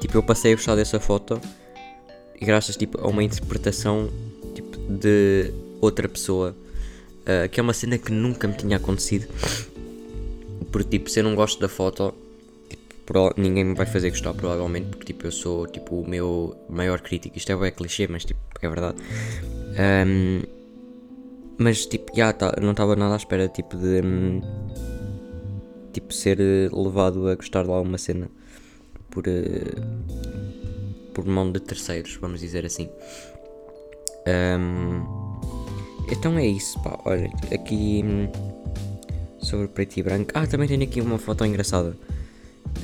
tipo, 0.00 0.16
eu 0.16 0.22
passei 0.22 0.52
a 0.52 0.54
gostar 0.54 0.76
dessa 0.76 1.00
foto, 1.00 1.40
graças, 2.40 2.76
tipo, 2.76 3.00
a 3.00 3.08
uma 3.08 3.24
interpretação, 3.24 4.08
tipo, 4.54 4.78
de 4.92 5.52
outra 5.80 6.08
pessoa 6.08 6.54
Uh, 7.28 7.48
que 7.48 7.60
é 7.60 7.62
uma 7.62 7.74
cena 7.74 7.98
que 7.98 8.10
nunca 8.10 8.48
me 8.48 8.54
tinha 8.54 8.78
acontecido. 8.78 9.28
Porque, 10.72 10.98
tipo, 10.98 11.10
se 11.10 11.20
eu 11.20 11.24
não 11.24 11.34
gosto 11.34 11.60
da 11.60 11.68
foto, 11.68 12.14
tipo, 12.68 13.34
ninguém 13.36 13.64
me 13.64 13.74
vai 13.74 13.84
fazer 13.84 14.10
gostar, 14.10 14.32
provavelmente, 14.32 14.86
porque, 14.88 15.12
tipo, 15.12 15.26
eu 15.26 15.32
sou, 15.32 15.66
tipo, 15.66 16.00
o 16.00 16.08
meu 16.08 16.56
maior 16.68 17.00
crítico. 17.00 17.36
Isto 17.36 17.52
é 17.52 17.56
bem 17.56 17.72
clichê, 17.72 18.06
mas, 18.08 18.24
tipo, 18.24 18.40
é 18.62 18.68
verdade. 18.68 18.96
Um, 20.06 20.42
mas, 21.58 21.84
tipo, 21.86 22.12
já, 22.16 22.32
tá, 22.32 22.54
não 22.62 22.70
estava 22.70 22.96
nada 22.96 23.14
à 23.14 23.16
espera, 23.16 23.48
tipo, 23.48 23.76
de... 23.76 24.00
Um, 24.02 24.40
tipo, 25.92 26.12
ser 26.14 26.38
levado 26.72 27.28
a 27.28 27.34
gostar 27.34 27.64
de 27.64 27.70
alguma 27.70 27.98
cena 27.98 28.30
por... 29.10 29.24
Uh, 29.26 30.28
por 31.18 31.26
mão 31.26 31.50
de 31.50 31.58
terceiros, 31.58 32.16
vamos 32.20 32.38
dizer 32.38 32.64
assim. 32.64 32.88
Um, 34.24 35.17
então 36.10 36.38
é 36.38 36.46
isso, 36.46 36.78
pá. 36.82 36.98
Olha, 37.04 37.30
aqui 37.52 38.04
hum, 38.04 38.28
sobre 39.40 39.68
preto 39.68 39.96
e 39.98 40.02
branco. 40.02 40.30
Ah, 40.34 40.46
também 40.46 40.68
tenho 40.68 40.82
aqui 40.82 41.00
uma 41.00 41.18
foto 41.18 41.44
engraçada. 41.44 41.96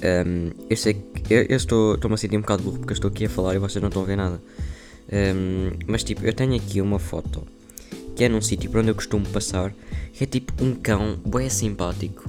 Um, 0.02 0.50
eu 0.68 0.76
sei 0.76 0.94
que 0.94 1.34
eu, 1.34 1.42
eu 1.42 1.56
estou, 1.56 1.94
estou-me 1.94 2.14
a 2.14 2.16
sentir 2.16 2.36
um 2.36 2.40
bocado 2.40 2.62
burro 2.62 2.78
porque 2.78 2.92
eu 2.92 2.94
estou 2.94 3.10
aqui 3.10 3.26
a 3.26 3.28
falar 3.28 3.54
e 3.54 3.58
vocês 3.58 3.80
não 3.80 3.88
estão 3.88 4.02
a 4.02 4.06
ver 4.06 4.16
nada. 4.16 4.40
Um, 5.12 5.70
mas 5.86 6.02
tipo, 6.02 6.24
eu 6.24 6.32
tenho 6.32 6.54
aqui 6.54 6.80
uma 6.80 6.98
foto 6.98 7.46
que 8.16 8.24
é 8.24 8.28
num 8.28 8.40
sítio 8.40 8.70
por 8.70 8.80
onde 8.80 8.90
eu 8.90 8.94
costumo 8.94 9.26
passar, 9.26 9.74
que 10.12 10.24
é 10.24 10.26
tipo 10.26 10.52
um 10.62 10.74
cão 10.74 11.18
bué 11.24 11.48
simpático. 11.48 12.28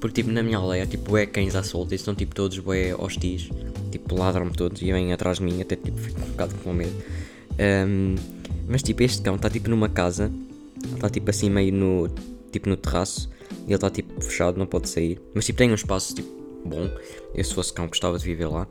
Porque 0.00 0.22
tipo 0.22 0.32
na 0.32 0.42
minha 0.42 0.58
aldeia, 0.58 0.86
tipo 0.86 1.16
é 1.16 1.26
cães 1.26 1.54
à 1.54 1.62
solta 1.62 1.94
e 1.94 1.96
estão 1.96 2.14
tipo 2.14 2.34
todos 2.34 2.58
bué 2.58 2.94
hostis. 2.94 3.48
Tipo 3.90 4.16
ladram-me 4.16 4.52
todos 4.52 4.82
e 4.82 4.92
vêm 4.92 5.12
atrás 5.12 5.38
de 5.38 5.44
mim, 5.44 5.60
até 5.60 5.76
tipo 5.76 5.98
fico 5.98 6.20
um 6.20 6.30
bocado 6.30 6.54
com 6.62 6.72
medo. 6.72 6.94
Um, 7.58 8.16
mas 8.68 8.82
tipo, 8.82 9.02
este 9.02 9.22
cão 9.22 9.36
está 9.36 9.48
tipo 9.50 9.68
numa 9.68 9.88
casa, 9.88 10.30
está 10.94 11.08
tipo 11.08 11.30
assim 11.30 11.50
meio 11.50 11.72
no, 11.72 12.08
tipo, 12.50 12.68
no 12.68 12.76
terraço, 12.76 13.28
e 13.66 13.68
ele 13.68 13.74
está 13.74 13.90
tipo 13.90 14.20
fechado, 14.22 14.58
não 14.58 14.66
pode 14.66 14.88
sair. 14.88 15.20
Mas 15.34 15.46
tipo, 15.46 15.58
tem 15.58 15.70
um 15.70 15.74
espaço 15.74 16.14
tipo 16.14 16.28
bom. 16.64 16.90
Eu 17.34 17.44
se 17.44 17.54
fosse 17.54 17.72
cão 17.72 17.86
gostava 17.86 18.18
de 18.18 18.24
viver 18.24 18.46
lá. 18.46 18.66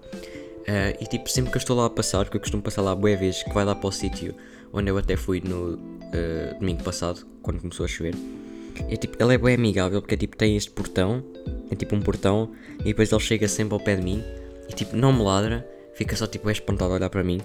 Uh, 0.61 0.97
e 0.99 1.05
tipo, 1.05 1.29
sempre 1.29 1.51
que 1.51 1.57
eu 1.57 1.59
estou 1.59 1.77
lá 1.77 1.85
a 1.85 1.89
passar, 1.89 2.25
porque 2.25 2.37
eu 2.37 2.41
costumo 2.41 2.63
passar 2.63 2.81
lá 2.81 2.95
boa 2.95 3.15
vez, 3.15 3.43
que 3.43 3.53
vai 3.53 3.63
lá 3.63 3.75
para 3.75 3.87
o 3.87 3.91
sítio 3.91 4.33
onde 4.73 4.89
eu 4.89 4.97
até 4.97 5.15
fui 5.15 5.41
no 5.41 5.75
uh, 5.75 6.59
domingo 6.59 6.83
passado, 6.83 7.25
quando 7.41 7.61
começou 7.61 7.85
a 7.85 7.87
chover. 7.87 8.15
É 8.89 8.97
tipo, 8.97 9.21
ele 9.23 9.35
é 9.35 9.37
bem 9.37 9.55
amigável, 9.55 10.01
porque 10.01 10.17
tipo, 10.17 10.35
tem 10.35 10.57
este 10.57 10.69
portão, 10.69 11.23
é 11.71 11.75
tipo 11.75 11.95
um 11.95 12.01
portão, 12.01 12.51
e 12.81 12.85
depois 12.85 13.11
ele 13.11 13.21
chega 13.21 13.47
sempre 13.47 13.73
ao 13.73 13.79
pé 13.79 13.95
de 13.95 14.01
mim, 14.01 14.21
e 14.69 14.73
tipo, 14.73 14.97
não 14.97 15.13
me 15.13 15.23
ladra, 15.23 15.65
fica 15.93 16.15
só 16.15 16.27
tipo 16.27 16.49
espantado 16.49 16.91
a 16.91 16.95
olhar 16.95 17.09
para 17.09 17.23
mim. 17.23 17.39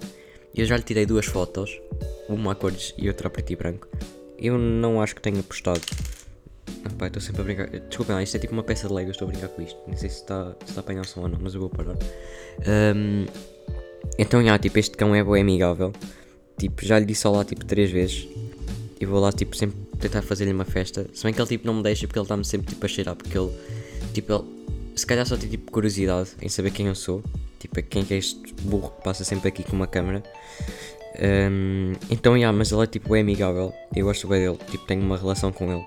Eu 0.55 0.67
já 0.67 0.77
lhe 0.77 0.83
tirei 0.83 1.07
duas 1.07 1.27
fotos, 1.27 1.81
uma 2.29 2.53
a 2.53 2.55
cores 2.55 2.95
e 2.99 3.09
outra 3.09 3.29
a 3.29 3.31
preto 3.31 3.53
e 3.53 3.57
branco. 3.57 3.89
Eu 4.39 4.59
não 4.59 5.01
acho 5.01 5.15
que 5.15 5.21
tenha 5.21 5.43
postado. 5.43 5.81
Ah, 6.85 6.91
pá, 6.99 7.07
estou 7.07 7.21
sempre 7.21 7.43
a 7.43 7.45
brincar. 7.45 7.69
Desculpem 7.69 8.15
lá, 8.15 8.23
isto 8.23 8.37
é 8.37 8.41
tipo 8.41 8.53
uma 8.53 8.63
peça 8.63 8.89
de 8.89 8.95
Lego, 8.95 9.11
estou 9.11 9.29
a 9.29 9.31
brincar 9.31 9.49
com 9.49 9.63
isto. 9.63 9.79
Não 9.87 9.97
sei 9.97 10.09
se 10.09 10.17
está, 10.17 10.55
se 10.65 10.77
a 10.77 10.81
apanhar 10.81 11.05
som 11.05 11.21
ou 11.21 11.29
não, 11.29 11.39
mas 11.41 11.55
eu 11.55 11.61
vou 11.61 11.71
parar. 11.71 11.97
Um, 12.97 13.27
então, 14.19 14.43
já, 14.43 14.59
tipo, 14.59 14.79
este 14.79 14.97
cão 14.97 15.15
é 15.15 15.23
bem 15.23 15.43
amigável. 15.43 15.93
Tipo, 16.59 16.85
já 16.85 16.99
lhe 16.99 17.07
disse 17.07 17.27
olá 17.27 17.45
tipo 17.45 17.65
três 17.65 17.91
vezes. 17.91 18.29
E 19.01 19.07
vou 19.07 19.21
lá, 19.21 19.33
tipo, 19.33 19.57
sempre 19.57 19.79
tentar 19.99 20.23
fazer-lhe 20.23 20.53
uma 20.53 20.65
festa. 20.65 21.07
Se 21.13 21.23
bem 21.25 21.33
que 21.33 21.41
ele, 21.41 21.49
tipo, 21.49 21.67
não 21.67 21.75
me 21.75 21.83
deixa 21.83 22.07
porque 22.07 22.19
ele 22.19 22.25
está-me 22.25 22.45
sempre, 22.45 22.69
tipo, 22.69 22.85
a 22.85 22.89
cheirar. 22.89 23.17
Porque 23.17 23.37
ele, 23.37 23.51
tipo, 24.13 24.33
ele, 24.33 24.45
se 24.97 25.07
calhar 25.07 25.25
só 25.27 25.37
tem, 25.37 25.49
tipo, 25.49 25.71
curiosidade 25.71 26.31
em 26.41 26.49
saber 26.49 26.71
quem 26.71 26.87
eu 26.87 26.95
sou. 26.95 27.23
Tipo, 27.61 27.83
quem 27.83 28.05
é 28.11 28.15
este 28.15 28.55
burro 28.63 28.91
que 28.91 29.05
passa 29.05 29.23
sempre 29.23 29.49
aqui 29.49 29.63
com 29.63 29.77
uma 29.77 29.87
câmera. 29.87 30.23
Um, 31.23 31.93
então, 32.11 32.35
yeah, 32.35 32.57
mas 32.57 32.73
ele 32.73 32.83
é 32.83 32.87
tipo 32.87 33.15
é 33.15 33.21
amigável. 33.21 33.73
Eu 33.95 34.07
gosto 34.07 34.27
bem 34.27 34.41
dele. 34.41 34.59
Tipo, 34.71 34.87
tenho 34.87 35.03
uma 35.03 35.19
relação 35.19 35.53
com 35.53 35.71
ele. 35.71 35.87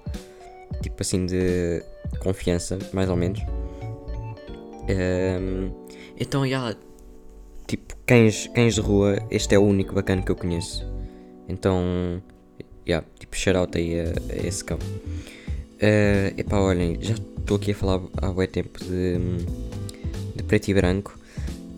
Tipo 0.81 1.01
assim 1.01 1.25
de 1.25 1.83
confiança, 2.19 2.77
mais 2.93 3.09
ou 3.09 3.15
menos. 3.15 3.39
Um, 4.87 5.71
então, 6.19 6.45
yeah, 6.45 6.77
tipo, 7.65 7.95
cães, 8.05 8.47
cães 8.53 8.75
de 8.75 8.81
rua, 8.81 9.17
este 9.31 9.55
é 9.55 9.59
o 9.59 9.63
único 9.63 9.95
bacana 9.95 10.21
que 10.21 10.31
eu 10.31 10.35
conheço. 10.35 10.85
Então, 11.49 12.21
yeah, 12.87 13.05
tipo, 13.17 13.35
shout 13.35 13.57
out 13.57 13.75
aí 13.75 13.99
a, 13.99 14.03
a 14.03 14.47
esse 14.47 14.63
cão. 14.63 14.77
Uh, 14.77 16.37
epá, 16.37 16.59
olhem, 16.59 16.97
já 17.01 17.15
estou 17.15 17.57
aqui 17.57 17.71
a 17.71 17.75
falar 17.75 17.99
há 18.21 18.31
muito 18.31 18.51
tempo 18.51 18.79
de, 18.83 19.17
de 20.35 20.43
preto 20.43 20.67
e 20.67 20.73
branco. 20.75 21.22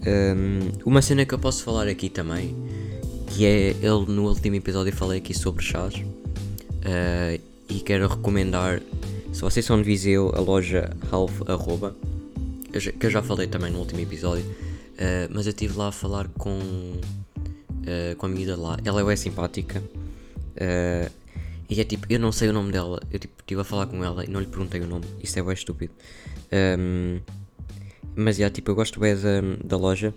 Um, 0.06 0.70
uma 0.86 1.02
cena 1.02 1.26
que 1.26 1.34
eu 1.34 1.40
posso 1.40 1.64
falar 1.64 1.88
aqui 1.88 2.10
também, 2.10 2.56
que 3.28 3.44
é 3.44 3.70
ele 3.70 4.06
no 4.08 4.28
último 4.28 4.56
episódio 4.56 4.92
eu 4.92 4.96
falei 4.96 5.18
aqui 5.18 5.34
sobre 5.34 5.64
chás 5.64 5.96
uh, 5.96 7.42
e 7.68 7.80
quero 7.80 8.08
recomendar, 8.08 8.82
se 9.34 9.42
vocês 9.42 9.66
são 9.66 9.78
de 9.78 9.84
Viseu, 9.84 10.32
a 10.36 10.40
loja 10.40 10.96
Half 11.12 11.50
Arroba, 11.50 11.96
que 13.00 13.08
eu 13.08 13.10
já 13.10 13.24
falei 13.24 13.48
também 13.48 13.72
no 13.72 13.80
último 13.80 14.00
episódio, 14.00 14.46
uh, 14.46 15.28
mas 15.32 15.48
eu 15.48 15.50
estive 15.50 15.76
lá 15.76 15.88
a 15.88 15.92
falar 15.92 16.28
com, 16.38 16.60
uh, 16.60 18.16
com 18.16 18.26
a 18.28 18.30
amiga 18.30 18.56
lá, 18.56 18.78
ela 18.86 19.02
é 19.02 19.04
bem 19.04 19.18
simpática. 19.18 19.82
e 21.68 21.82
é 21.82 21.84
tipo, 21.84 22.06
eu 22.12 22.20
não 22.20 22.32
sei 22.32 22.50
o 22.50 22.54
nome 22.54 22.72
dela, 22.72 23.02
eu 23.12 23.18
tipo, 23.18 23.34
estive 23.42 23.60
a 23.60 23.64
falar 23.64 23.88
com 23.88 24.04
ela 24.04 24.24
e 24.24 24.30
não 24.30 24.40
lhe 24.40 24.46
perguntei 24.46 24.82
o 24.82 24.88
nome, 24.88 25.06
isso 25.24 25.40
é 25.40 25.42
bem 25.42 25.54
estúpido. 25.54 25.94
Um, 26.54 27.20
mas, 28.16 28.38
yeah, 28.38 28.54
tipo, 28.54 28.72
eu 28.72 28.76
gosto 28.76 29.00
bem 29.00 29.16
da, 29.16 29.42
da 29.64 29.78
loja. 29.78 30.14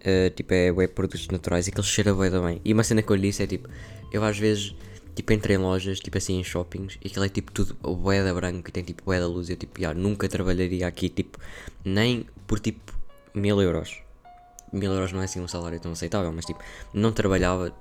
Uh, 0.00 0.30
tipo, 0.30 0.54
é 0.54 0.70
web 0.70 0.92
produtos 0.92 1.26
naturais 1.28 1.66
e 1.66 1.72
que 1.72 1.80
ele 1.80 1.86
cheira 1.86 2.14
bem 2.14 2.30
bem. 2.30 2.60
E 2.64 2.72
uma 2.72 2.84
cena 2.84 3.02
que 3.02 3.10
eu 3.10 3.16
lhe 3.16 3.28
disse 3.28 3.42
é 3.42 3.46
tipo, 3.46 3.68
eu 4.12 4.22
às 4.22 4.38
vezes, 4.38 4.74
tipo, 5.16 5.32
entrei 5.32 5.56
em 5.56 5.58
lojas, 5.58 5.98
tipo 5.98 6.16
assim, 6.16 6.38
em 6.38 6.44
shoppings, 6.44 6.96
e 7.02 7.08
aquilo 7.08 7.24
é 7.24 7.28
tipo 7.28 7.50
tudo 7.50 7.74
boeda 7.74 8.32
branco 8.32 8.68
e 8.68 8.72
tem 8.72 8.84
tipo 8.84 9.02
boeda 9.04 9.26
luz. 9.26 9.48
E 9.48 9.52
eu 9.52 9.56
tipo, 9.56 9.80
yeah, 9.80 9.98
nunca 9.98 10.28
trabalharia 10.28 10.86
aqui, 10.86 11.08
tipo, 11.08 11.38
nem 11.84 12.24
por 12.46 12.60
tipo 12.60 12.92
mil 13.34 13.60
euros. 13.60 13.98
mil 14.72 14.92
euros 14.92 15.12
não 15.12 15.20
é 15.20 15.24
assim 15.24 15.40
um 15.40 15.48
salário 15.48 15.80
tão 15.80 15.92
aceitável, 15.92 16.32
mas 16.32 16.44
tipo, 16.44 16.60
não 16.94 17.12
trabalhava 17.12 17.74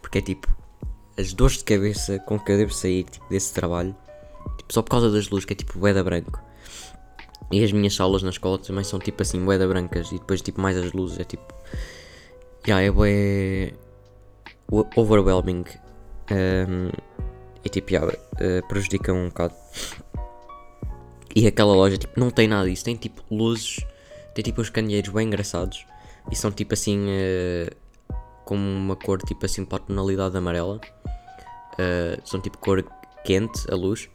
porque 0.00 0.18
é 0.18 0.22
tipo, 0.22 0.48
as 1.18 1.32
dores 1.32 1.58
de 1.58 1.64
cabeça 1.64 2.18
com 2.20 2.38
que 2.38 2.52
eu 2.52 2.56
devo 2.56 2.72
sair 2.72 3.04
tipo, 3.04 3.28
desse 3.28 3.52
trabalho, 3.52 3.94
tipo, 4.56 4.72
só 4.72 4.80
por 4.82 4.90
causa 4.90 5.10
das 5.10 5.28
luzes, 5.28 5.44
que 5.44 5.52
é 5.52 5.56
tipo 5.56 5.78
boeda 5.78 6.02
branco. 6.02 6.40
E 7.50 7.64
as 7.64 7.72
minhas 7.72 7.94
salas 7.94 8.22
na 8.22 8.30
escola 8.30 8.58
também 8.58 8.84
são 8.84 8.98
tipo 8.98 9.22
assim, 9.22 9.42
boeda 9.44 9.66
brancas, 9.66 10.12
e 10.12 10.18
depois 10.18 10.42
tipo 10.42 10.60
mais 10.60 10.76
as 10.76 10.92
luzes, 10.92 11.18
é 11.18 11.24
tipo. 11.24 11.54
Yeah, 12.66 12.84
é 12.84 13.72
overwhelming. 14.96 15.64
Um, 16.30 16.90
e 17.64 17.68
tipo, 17.68 17.92
yeah, 17.92 18.06
uh, 18.12 18.68
prejudica 18.68 19.12
um 19.12 19.28
bocado. 19.28 19.54
E 21.34 21.46
aquela 21.46 21.74
loja 21.74 21.96
tipo, 21.96 22.18
não 22.18 22.30
tem 22.30 22.48
nada 22.48 22.68
disso, 22.68 22.84
tem 22.84 22.96
tipo 22.96 23.22
luzes, 23.30 23.78
tem 24.34 24.42
tipo 24.42 24.60
uns 24.60 24.70
candeeiros 24.70 25.10
bem 25.10 25.26
engraçados 25.26 25.86
e 26.30 26.36
são 26.36 26.50
tipo 26.50 26.74
assim 26.74 27.06
uh, 27.06 27.74
com 28.44 28.56
uma 28.56 28.96
cor 28.96 29.20
tipo 29.22 29.44
assim 29.44 29.64
para 29.64 29.76
a 29.76 29.86
tonalidade 29.86 30.36
amarela. 30.36 30.80
Uh, 31.74 32.20
são 32.24 32.40
tipo 32.40 32.58
cor 32.58 32.84
quente, 33.24 33.70
a 33.70 33.74
luz. 33.74 34.08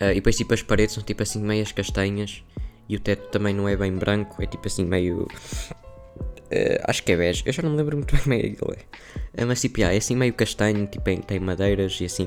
Uh, 0.00 0.10
e 0.10 0.14
depois 0.14 0.36
tipo 0.36 0.52
as 0.54 0.62
paredes 0.62 0.94
são 0.94 1.02
tipo 1.02 1.22
assim 1.22 1.40
meias 1.40 1.72
castanhas 1.72 2.44
e 2.88 2.96
o 2.96 3.00
teto 3.00 3.28
também 3.30 3.54
não 3.54 3.68
é 3.68 3.76
bem 3.76 3.92
branco, 3.92 4.42
é 4.42 4.46
tipo 4.46 4.66
assim 4.66 4.84
meio. 4.84 5.22
Uh, 5.22 6.78
acho 6.84 7.02
que 7.02 7.12
é 7.12 7.16
bege, 7.16 7.42
eu 7.44 7.52
já 7.52 7.62
não 7.62 7.70
me 7.70 7.76
lembro 7.76 7.96
muito 7.96 8.12
bem 8.12 8.22
como 8.22 8.34
é 8.34 8.38
que 8.38 8.46
ele 8.46 8.86
é. 9.34 9.44
Mas 9.44 9.60
tipo, 9.60 9.80
yeah, 9.80 9.94
é 9.94 9.98
assim 9.98 10.14
meio 10.14 10.32
castanho, 10.32 10.86
tipo, 10.86 11.04
tem 11.22 11.40
madeiras 11.40 12.00
e 12.00 12.04
assim. 12.04 12.26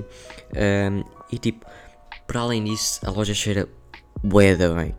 Uh, 0.51 1.05
e 1.31 1.37
tipo, 1.37 1.65
para 2.27 2.41
além 2.41 2.63
disso, 2.63 2.99
a 3.03 3.11
loja 3.11 3.33
cheira 3.33 3.67
boeda 4.23 4.73
bem. 4.73 4.95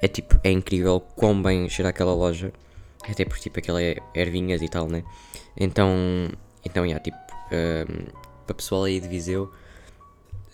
É 0.00 0.08
tipo, 0.08 0.38
é 0.42 0.50
incrível 0.50 1.00
quão 1.00 1.40
bem 1.40 1.68
cheira 1.68 1.90
aquela 1.90 2.14
loja. 2.14 2.52
Até 3.08 3.24
porque 3.24 3.42
tipo 3.42 3.58
aquela 3.58 3.82
é 3.82 3.96
ervinhas 4.14 4.62
e 4.62 4.68
tal, 4.68 4.88
né? 4.88 5.04
Então, 5.56 5.90
então, 6.64 6.84
yeah, 6.84 7.02
tipo, 7.02 7.18
para 8.46 8.52
o 8.52 8.54
pessoal 8.54 8.84
aí 8.84 8.98
de 8.98 9.08
Viseu, 9.08 9.52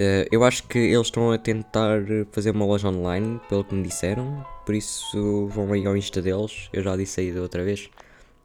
Uh, 0.01 0.25
eu 0.33 0.43
acho 0.45 0.63
que 0.63 0.79
eles 0.79 1.09
estão 1.09 1.31
a 1.31 1.37
tentar 1.37 2.01
fazer 2.33 2.53
uma 2.53 2.65
loja 2.65 2.89
online, 2.89 3.39
pelo 3.51 3.63
que 3.63 3.75
me 3.75 3.83
disseram, 3.83 4.43
por 4.65 4.75
isso 4.75 5.47
vão 5.49 5.71
aí 5.75 5.87
ao 5.87 5.95
Insta 5.95 6.23
deles, 6.23 6.71
eu 6.73 6.83
já 6.83 6.97
disse 6.97 7.21
aí 7.21 7.31
da 7.31 7.43
outra 7.43 7.63
vez, 7.63 7.91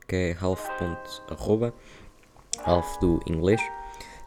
que 0.06 0.16
é 0.18 0.38
half.arroba, 0.38 1.74
half 2.66 3.00
do 3.00 3.22
inglês. 3.26 3.62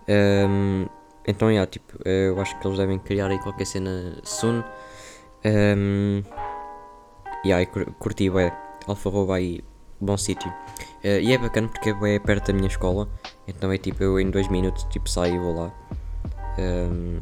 Um, 0.08 0.86
então, 1.26 1.50
yeah, 1.50 1.70
tipo, 1.70 1.98
eu 2.08 2.40
acho 2.40 2.58
que 2.58 2.66
eles 2.66 2.78
devem 2.78 2.98
criar 2.98 3.30
aí 3.30 3.38
qualquer 3.40 3.66
cena 3.66 4.18
soon. 4.24 4.64
Um, 5.44 6.22
yeah, 7.44 7.70
curti, 7.98 8.30
ué, 8.30 8.50
alfa 8.86 9.10
arroba 9.10 9.34
aí, 9.34 9.60
bom 10.00 10.16
sítio. 10.16 10.50
Uh, 11.04 11.20
e 11.20 11.34
é 11.34 11.36
bacana 11.36 11.68
porque 11.68 11.90
é 11.90 12.18
perto 12.20 12.46
da 12.46 12.54
minha 12.54 12.68
escola, 12.68 13.06
então 13.46 13.70
é 13.70 13.76
tipo, 13.76 14.02
eu 14.02 14.18
em 14.18 14.30
dois 14.30 14.48
minutos 14.48 14.84
tipo, 14.84 15.10
saio 15.10 15.34
e 15.34 15.38
vou 15.38 15.54
lá. 15.54 15.97
Um, 16.58 17.20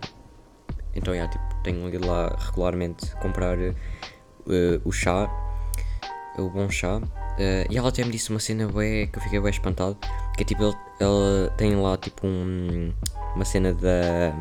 então, 0.95 1.15
yeah, 1.15 1.31
tipo, 1.31 1.45
tenho 1.63 1.87
ido 1.89 2.07
lá 2.07 2.35
regularmente 2.39 3.15
comprar 3.17 3.59
uh, 3.59 3.75
o 4.83 4.91
chá, 4.91 5.31
o 6.39 6.49
bom 6.49 6.71
chá. 6.71 6.97
Uh, 6.97 7.71
e 7.71 7.77
ela 7.77 7.91
até 7.91 8.03
me 8.03 8.11
disse 8.11 8.31
uma 8.31 8.41
cena 8.41 8.67
bué, 8.67 9.07
que 9.07 9.19
eu 9.19 9.23
fiquei 9.23 9.39
bem 9.39 9.51
espantado. 9.51 9.97
Que 10.37 10.43
é 10.43 10.47
tipo, 10.47 10.65
ele, 10.65 11.51
tem 11.59 11.77
lá 11.77 11.97
tipo 11.99 12.27
um, 12.27 12.93
uma 13.35 13.45
cena 13.45 13.75
da 13.75 14.33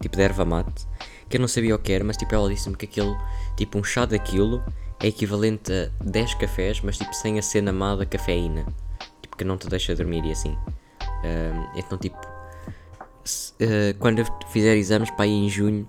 tipo 0.00 0.16
de 0.16 0.22
erva 0.22 0.44
mate. 0.44 0.86
Que 1.28 1.36
eu 1.36 1.40
não 1.40 1.48
sabia 1.48 1.74
o 1.76 1.78
que 1.78 1.92
era, 1.92 2.02
mas 2.02 2.16
tipo, 2.16 2.34
ela 2.34 2.48
disse-me 2.48 2.76
que 2.76 2.86
aquilo, 2.86 3.16
tipo, 3.56 3.78
um 3.78 3.84
chá 3.84 4.04
daquilo 4.04 4.62
é 5.00 5.06
equivalente 5.06 5.72
a 5.72 6.04
10 6.04 6.34
cafés, 6.34 6.80
mas 6.80 6.98
tipo, 6.98 7.14
sem 7.14 7.38
a 7.38 7.42
cena 7.42 7.72
má 7.72 7.94
da 7.94 8.04
cafeína. 8.04 8.66
Tipo, 9.22 9.36
que 9.36 9.44
não 9.44 9.56
te 9.56 9.68
deixa 9.68 9.94
dormir 9.94 10.24
e 10.24 10.32
assim. 10.32 10.58
então, 11.76 11.96
tipo, 11.98 12.33
uh, 13.60 13.98
quando 13.98 14.20
eu 14.20 14.26
fizer 14.48 14.76
exames 14.76 15.10
para 15.10 15.26
ir 15.26 15.46
em 15.46 15.48
junho, 15.48 15.88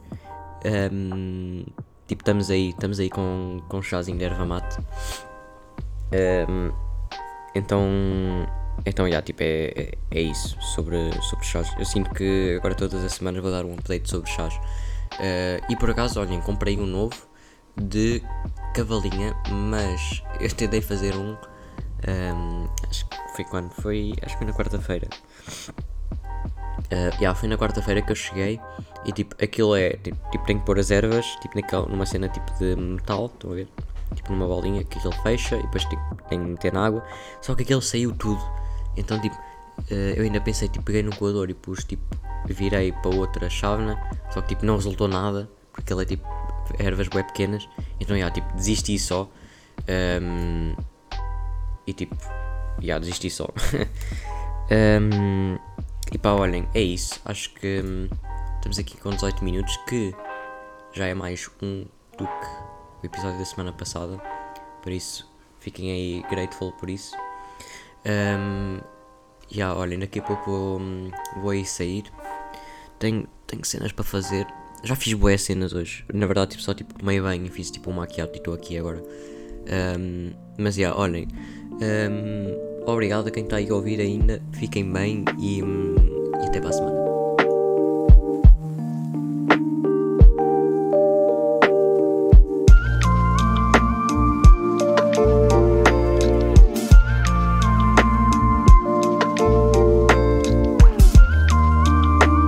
um, 0.66 0.68
ehm, 0.68 1.66
tipo, 2.08 2.22
estamos 2.22 2.50
aí, 2.50 2.70
estamos 2.70 3.00
aí 3.00 3.10
com, 3.10 3.62
com 3.70 3.82
chazinho 3.82 4.18
de 4.18 4.26
erva 4.26 4.46
mate. 4.46 4.80
Um, 4.80 4.84
ehm, 6.12 6.72
então, 7.56 7.82
então, 8.86 9.08
yeah, 9.08 9.26
tipo, 9.26 9.42
é, 9.44 9.72
é, 9.76 9.92
é, 10.12 10.22
isso 10.22 10.58
sobre, 10.62 10.98
sobre 11.22 11.46
chás. 11.46 11.74
Eu 11.78 11.86
sinto 11.86 12.14
que 12.14 12.56
agora 12.58 12.76
todas 12.76 13.04
as 13.04 13.14
semanas 13.14 13.42
vou 13.42 13.52
dar 13.52 13.64
um 13.66 13.74
update 13.74 14.10
sobre 14.10 14.30
chás. 14.30 14.56
Uh, 15.14 15.64
e 15.70 15.76
por 15.78 15.90
acaso, 15.90 16.20
olhem, 16.20 16.42
comprei 16.42 16.78
um 16.78 16.86
novo 16.86 17.16
de 17.78 18.22
cavalinha, 18.74 19.36
mas 19.50 20.22
eu 20.40 20.52
tentei 20.52 20.82
fazer 20.82 21.16
um. 21.16 21.32
um 21.32 21.38
ehm, 22.08 22.70
acho 22.90 23.08
que 23.08 23.18
foi 23.36 23.46
quando? 23.46 23.72
Foi. 23.72 24.14
Acho 24.22 24.34
que 24.34 24.38
foi 24.38 24.48
na 24.48 24.54
quarta-feira. 24.54 25.08
Uh, 26.86 27.10
yeah, 27.20 27.34
foi 27.34 27.50
na 27.50 27.58
quarta-feira 27.58 28.02
que 28.02 28.12
eu 28.12 28.16
cheguei 28.16 28.60
e 29.06 29.12
tipo, 29.12 29.36
aquilo 29.44 29.76
é, 29.76 29.92
tipo, 29.92 30.18
tipo 30.32 30.46
tem 30.46 30.60
que 30.60 30.66
pôr 30.66 30.78
as 30.78 30.92
ervas, 30.92 31.26
tipo 31.42 31.56
naquela, 31.56 31.88
numa 31.88 32.06
cena 32.06 32.30
tipo 32.30 32.52
de 32.60 32.76
metal, 32.76 33.26
estão 33.26 33.52
a 33.52 33.56
ver? 33.56 33.68
Tipo 34.14 34.34
numa 34.34 34.48
bolinha 34.48 34.84
que 34.84 35.00
aquilo 35.00 35.14
fecha 35.24 35.56
e 35.56 35.64
depois 35.64 35.84
tipo, 35.86 36.02
tem 36.30 36.40
que 36.40 36.46
meter 36.46 36.74
na 36.74 36.86
água, 36.86 37.04
só 37.42 37.56
que 37.56 37.64
aquilo 37.64 37.82
saiu 37.82 38.12
tudo, 38.14 38.42
então 38.96 39.20
tipo, 39.20 39.36
uh, 39.36 39.94
eu 40.16 40.24
ainda 40.24 40.40
pensei, 40.40 40.68
tipo, 40.68 40.86
peguei 40.86 41.02
no 41.02 41.16
coador 41.16 41.50
e 41.50 41.56
pus 41.56 41.84
tipo, 41.84 42.04
virei 42.46 42.92
para 42.92 43.16
outra 43.16 43.50
chávena, 43.50 44.00
só 44.32 44.42
que 44.42 44.50
tipo 44.50 44.64
não 44.64 44.76
resultou 44.76 45.08
nada, 45.08 45.50
porque 45.74 45.92
ele 45.92 46.04
é 46.04 46.06
tipo 46.06 46.28
ervas 46.78 47.08
bem 47.08 47.24
pequenas, 47.24 47.68
então 48.00 48.16
yeah, 48.16 48.34
tipo, 48.34 48.52
desisti 48.56 49.00
só, 49.00 49.30
um, 50.22 50.76
e 51.88 51.94
tipo, 51.94 52.16
yeah, 52.82 53.00
desisti 53.00 53.30
só. 53.30 53.48
um, 54.72 55.58
E 56.12 56.18
pá, 56.18 56.32
olhem, 56.32 56.68
é 56.74 56.82
isso. 56.82 57.20
Acho 57.26 57.50
que 57.56 57.82
hum, 57.84 58.08
estamos 58.58 58.78
aqui 58.78 58.98
com 58.98 59.10
18 59.10 59.44
minutos, 59.44 59.76
que 59.88 60.14
já 60.94 61.08
é 61.08 61.14
mais 61.14 61.50
um 61.62 61.86
do 62.18 62.26
que 62.26 62.48
o 63.02 63.06
episódio 63.06 63.40
da 63.40 63.46
semana 63.46 63.74
passada. 63.74 64.18
Por 64.82 64.92
isso, 64.92 65.30
fiquem 65.60 65.92
aí 65.92 66.24
grateful 66.30 66.72
por 66.74 66.90
isso. 66.90 67.16
Um, 68.06 68.80
e 69.50 69.58
yeah, 69.58 69.78
olhem, 69.78 70.00
daqui 70.00 70.20
a 70.20 70.22
pouco 70.22 70.50
vou, 70.50 70.80
hum, 70.80 71.12
vou 71.42 71.50
aí 71.50 71.66
sair. 71.66 72.04
Tenho, 73.00 73.28
tenho 73.48 73.66
cenas 73.66 73.92
para 73.92 74.06
fazer. 74.06 74.48
Já 74.84 74.96
fiz 74.96 75.14
boas 75.14 75.42
cenas 75.42 75.74
hoje. 75.74 76.06
Na 76.14 76.28
verdade, 76.28 76.52
tipo, 76.52 76.64
só 76.64 76.74
tipo, 76.74 76.94
tomei 76.94 77.20
bem 77.20 77.46
e 77.46 77.50
fiz 77.50 77.72
tipo 77.72 77.90
um 77.90 77.94
maquiado 77.94 78.32
e 78.36 78.38
estou 78.38 78.54
aqui 78.54 78.78
agora. 78.78 79.04
Um, 79.98 80.32
mas 80.58 80.76
já, 80.76 80.82
yeah, 80.82 81.00
olhem. 81.02 81.28
Um, 81.74 82.75
Obrigado 82.86 83.28
a 83.28 83.32
quem 83.32 83.44
está 83.44 83.58
aí 83.58 83.70
a 83.70 83.74
ouvir 83.74 84.00
ainda. 84.00 84.42
Fiquem 84.52 84.92
bem 84.92 85.26
e, 85.40 85.62
hum, 85.64 85.96
e 86.42 86.48
até 86.48 86.60
para 86.60 86.70
a 86.70 86.74
semana. 86.74 87.05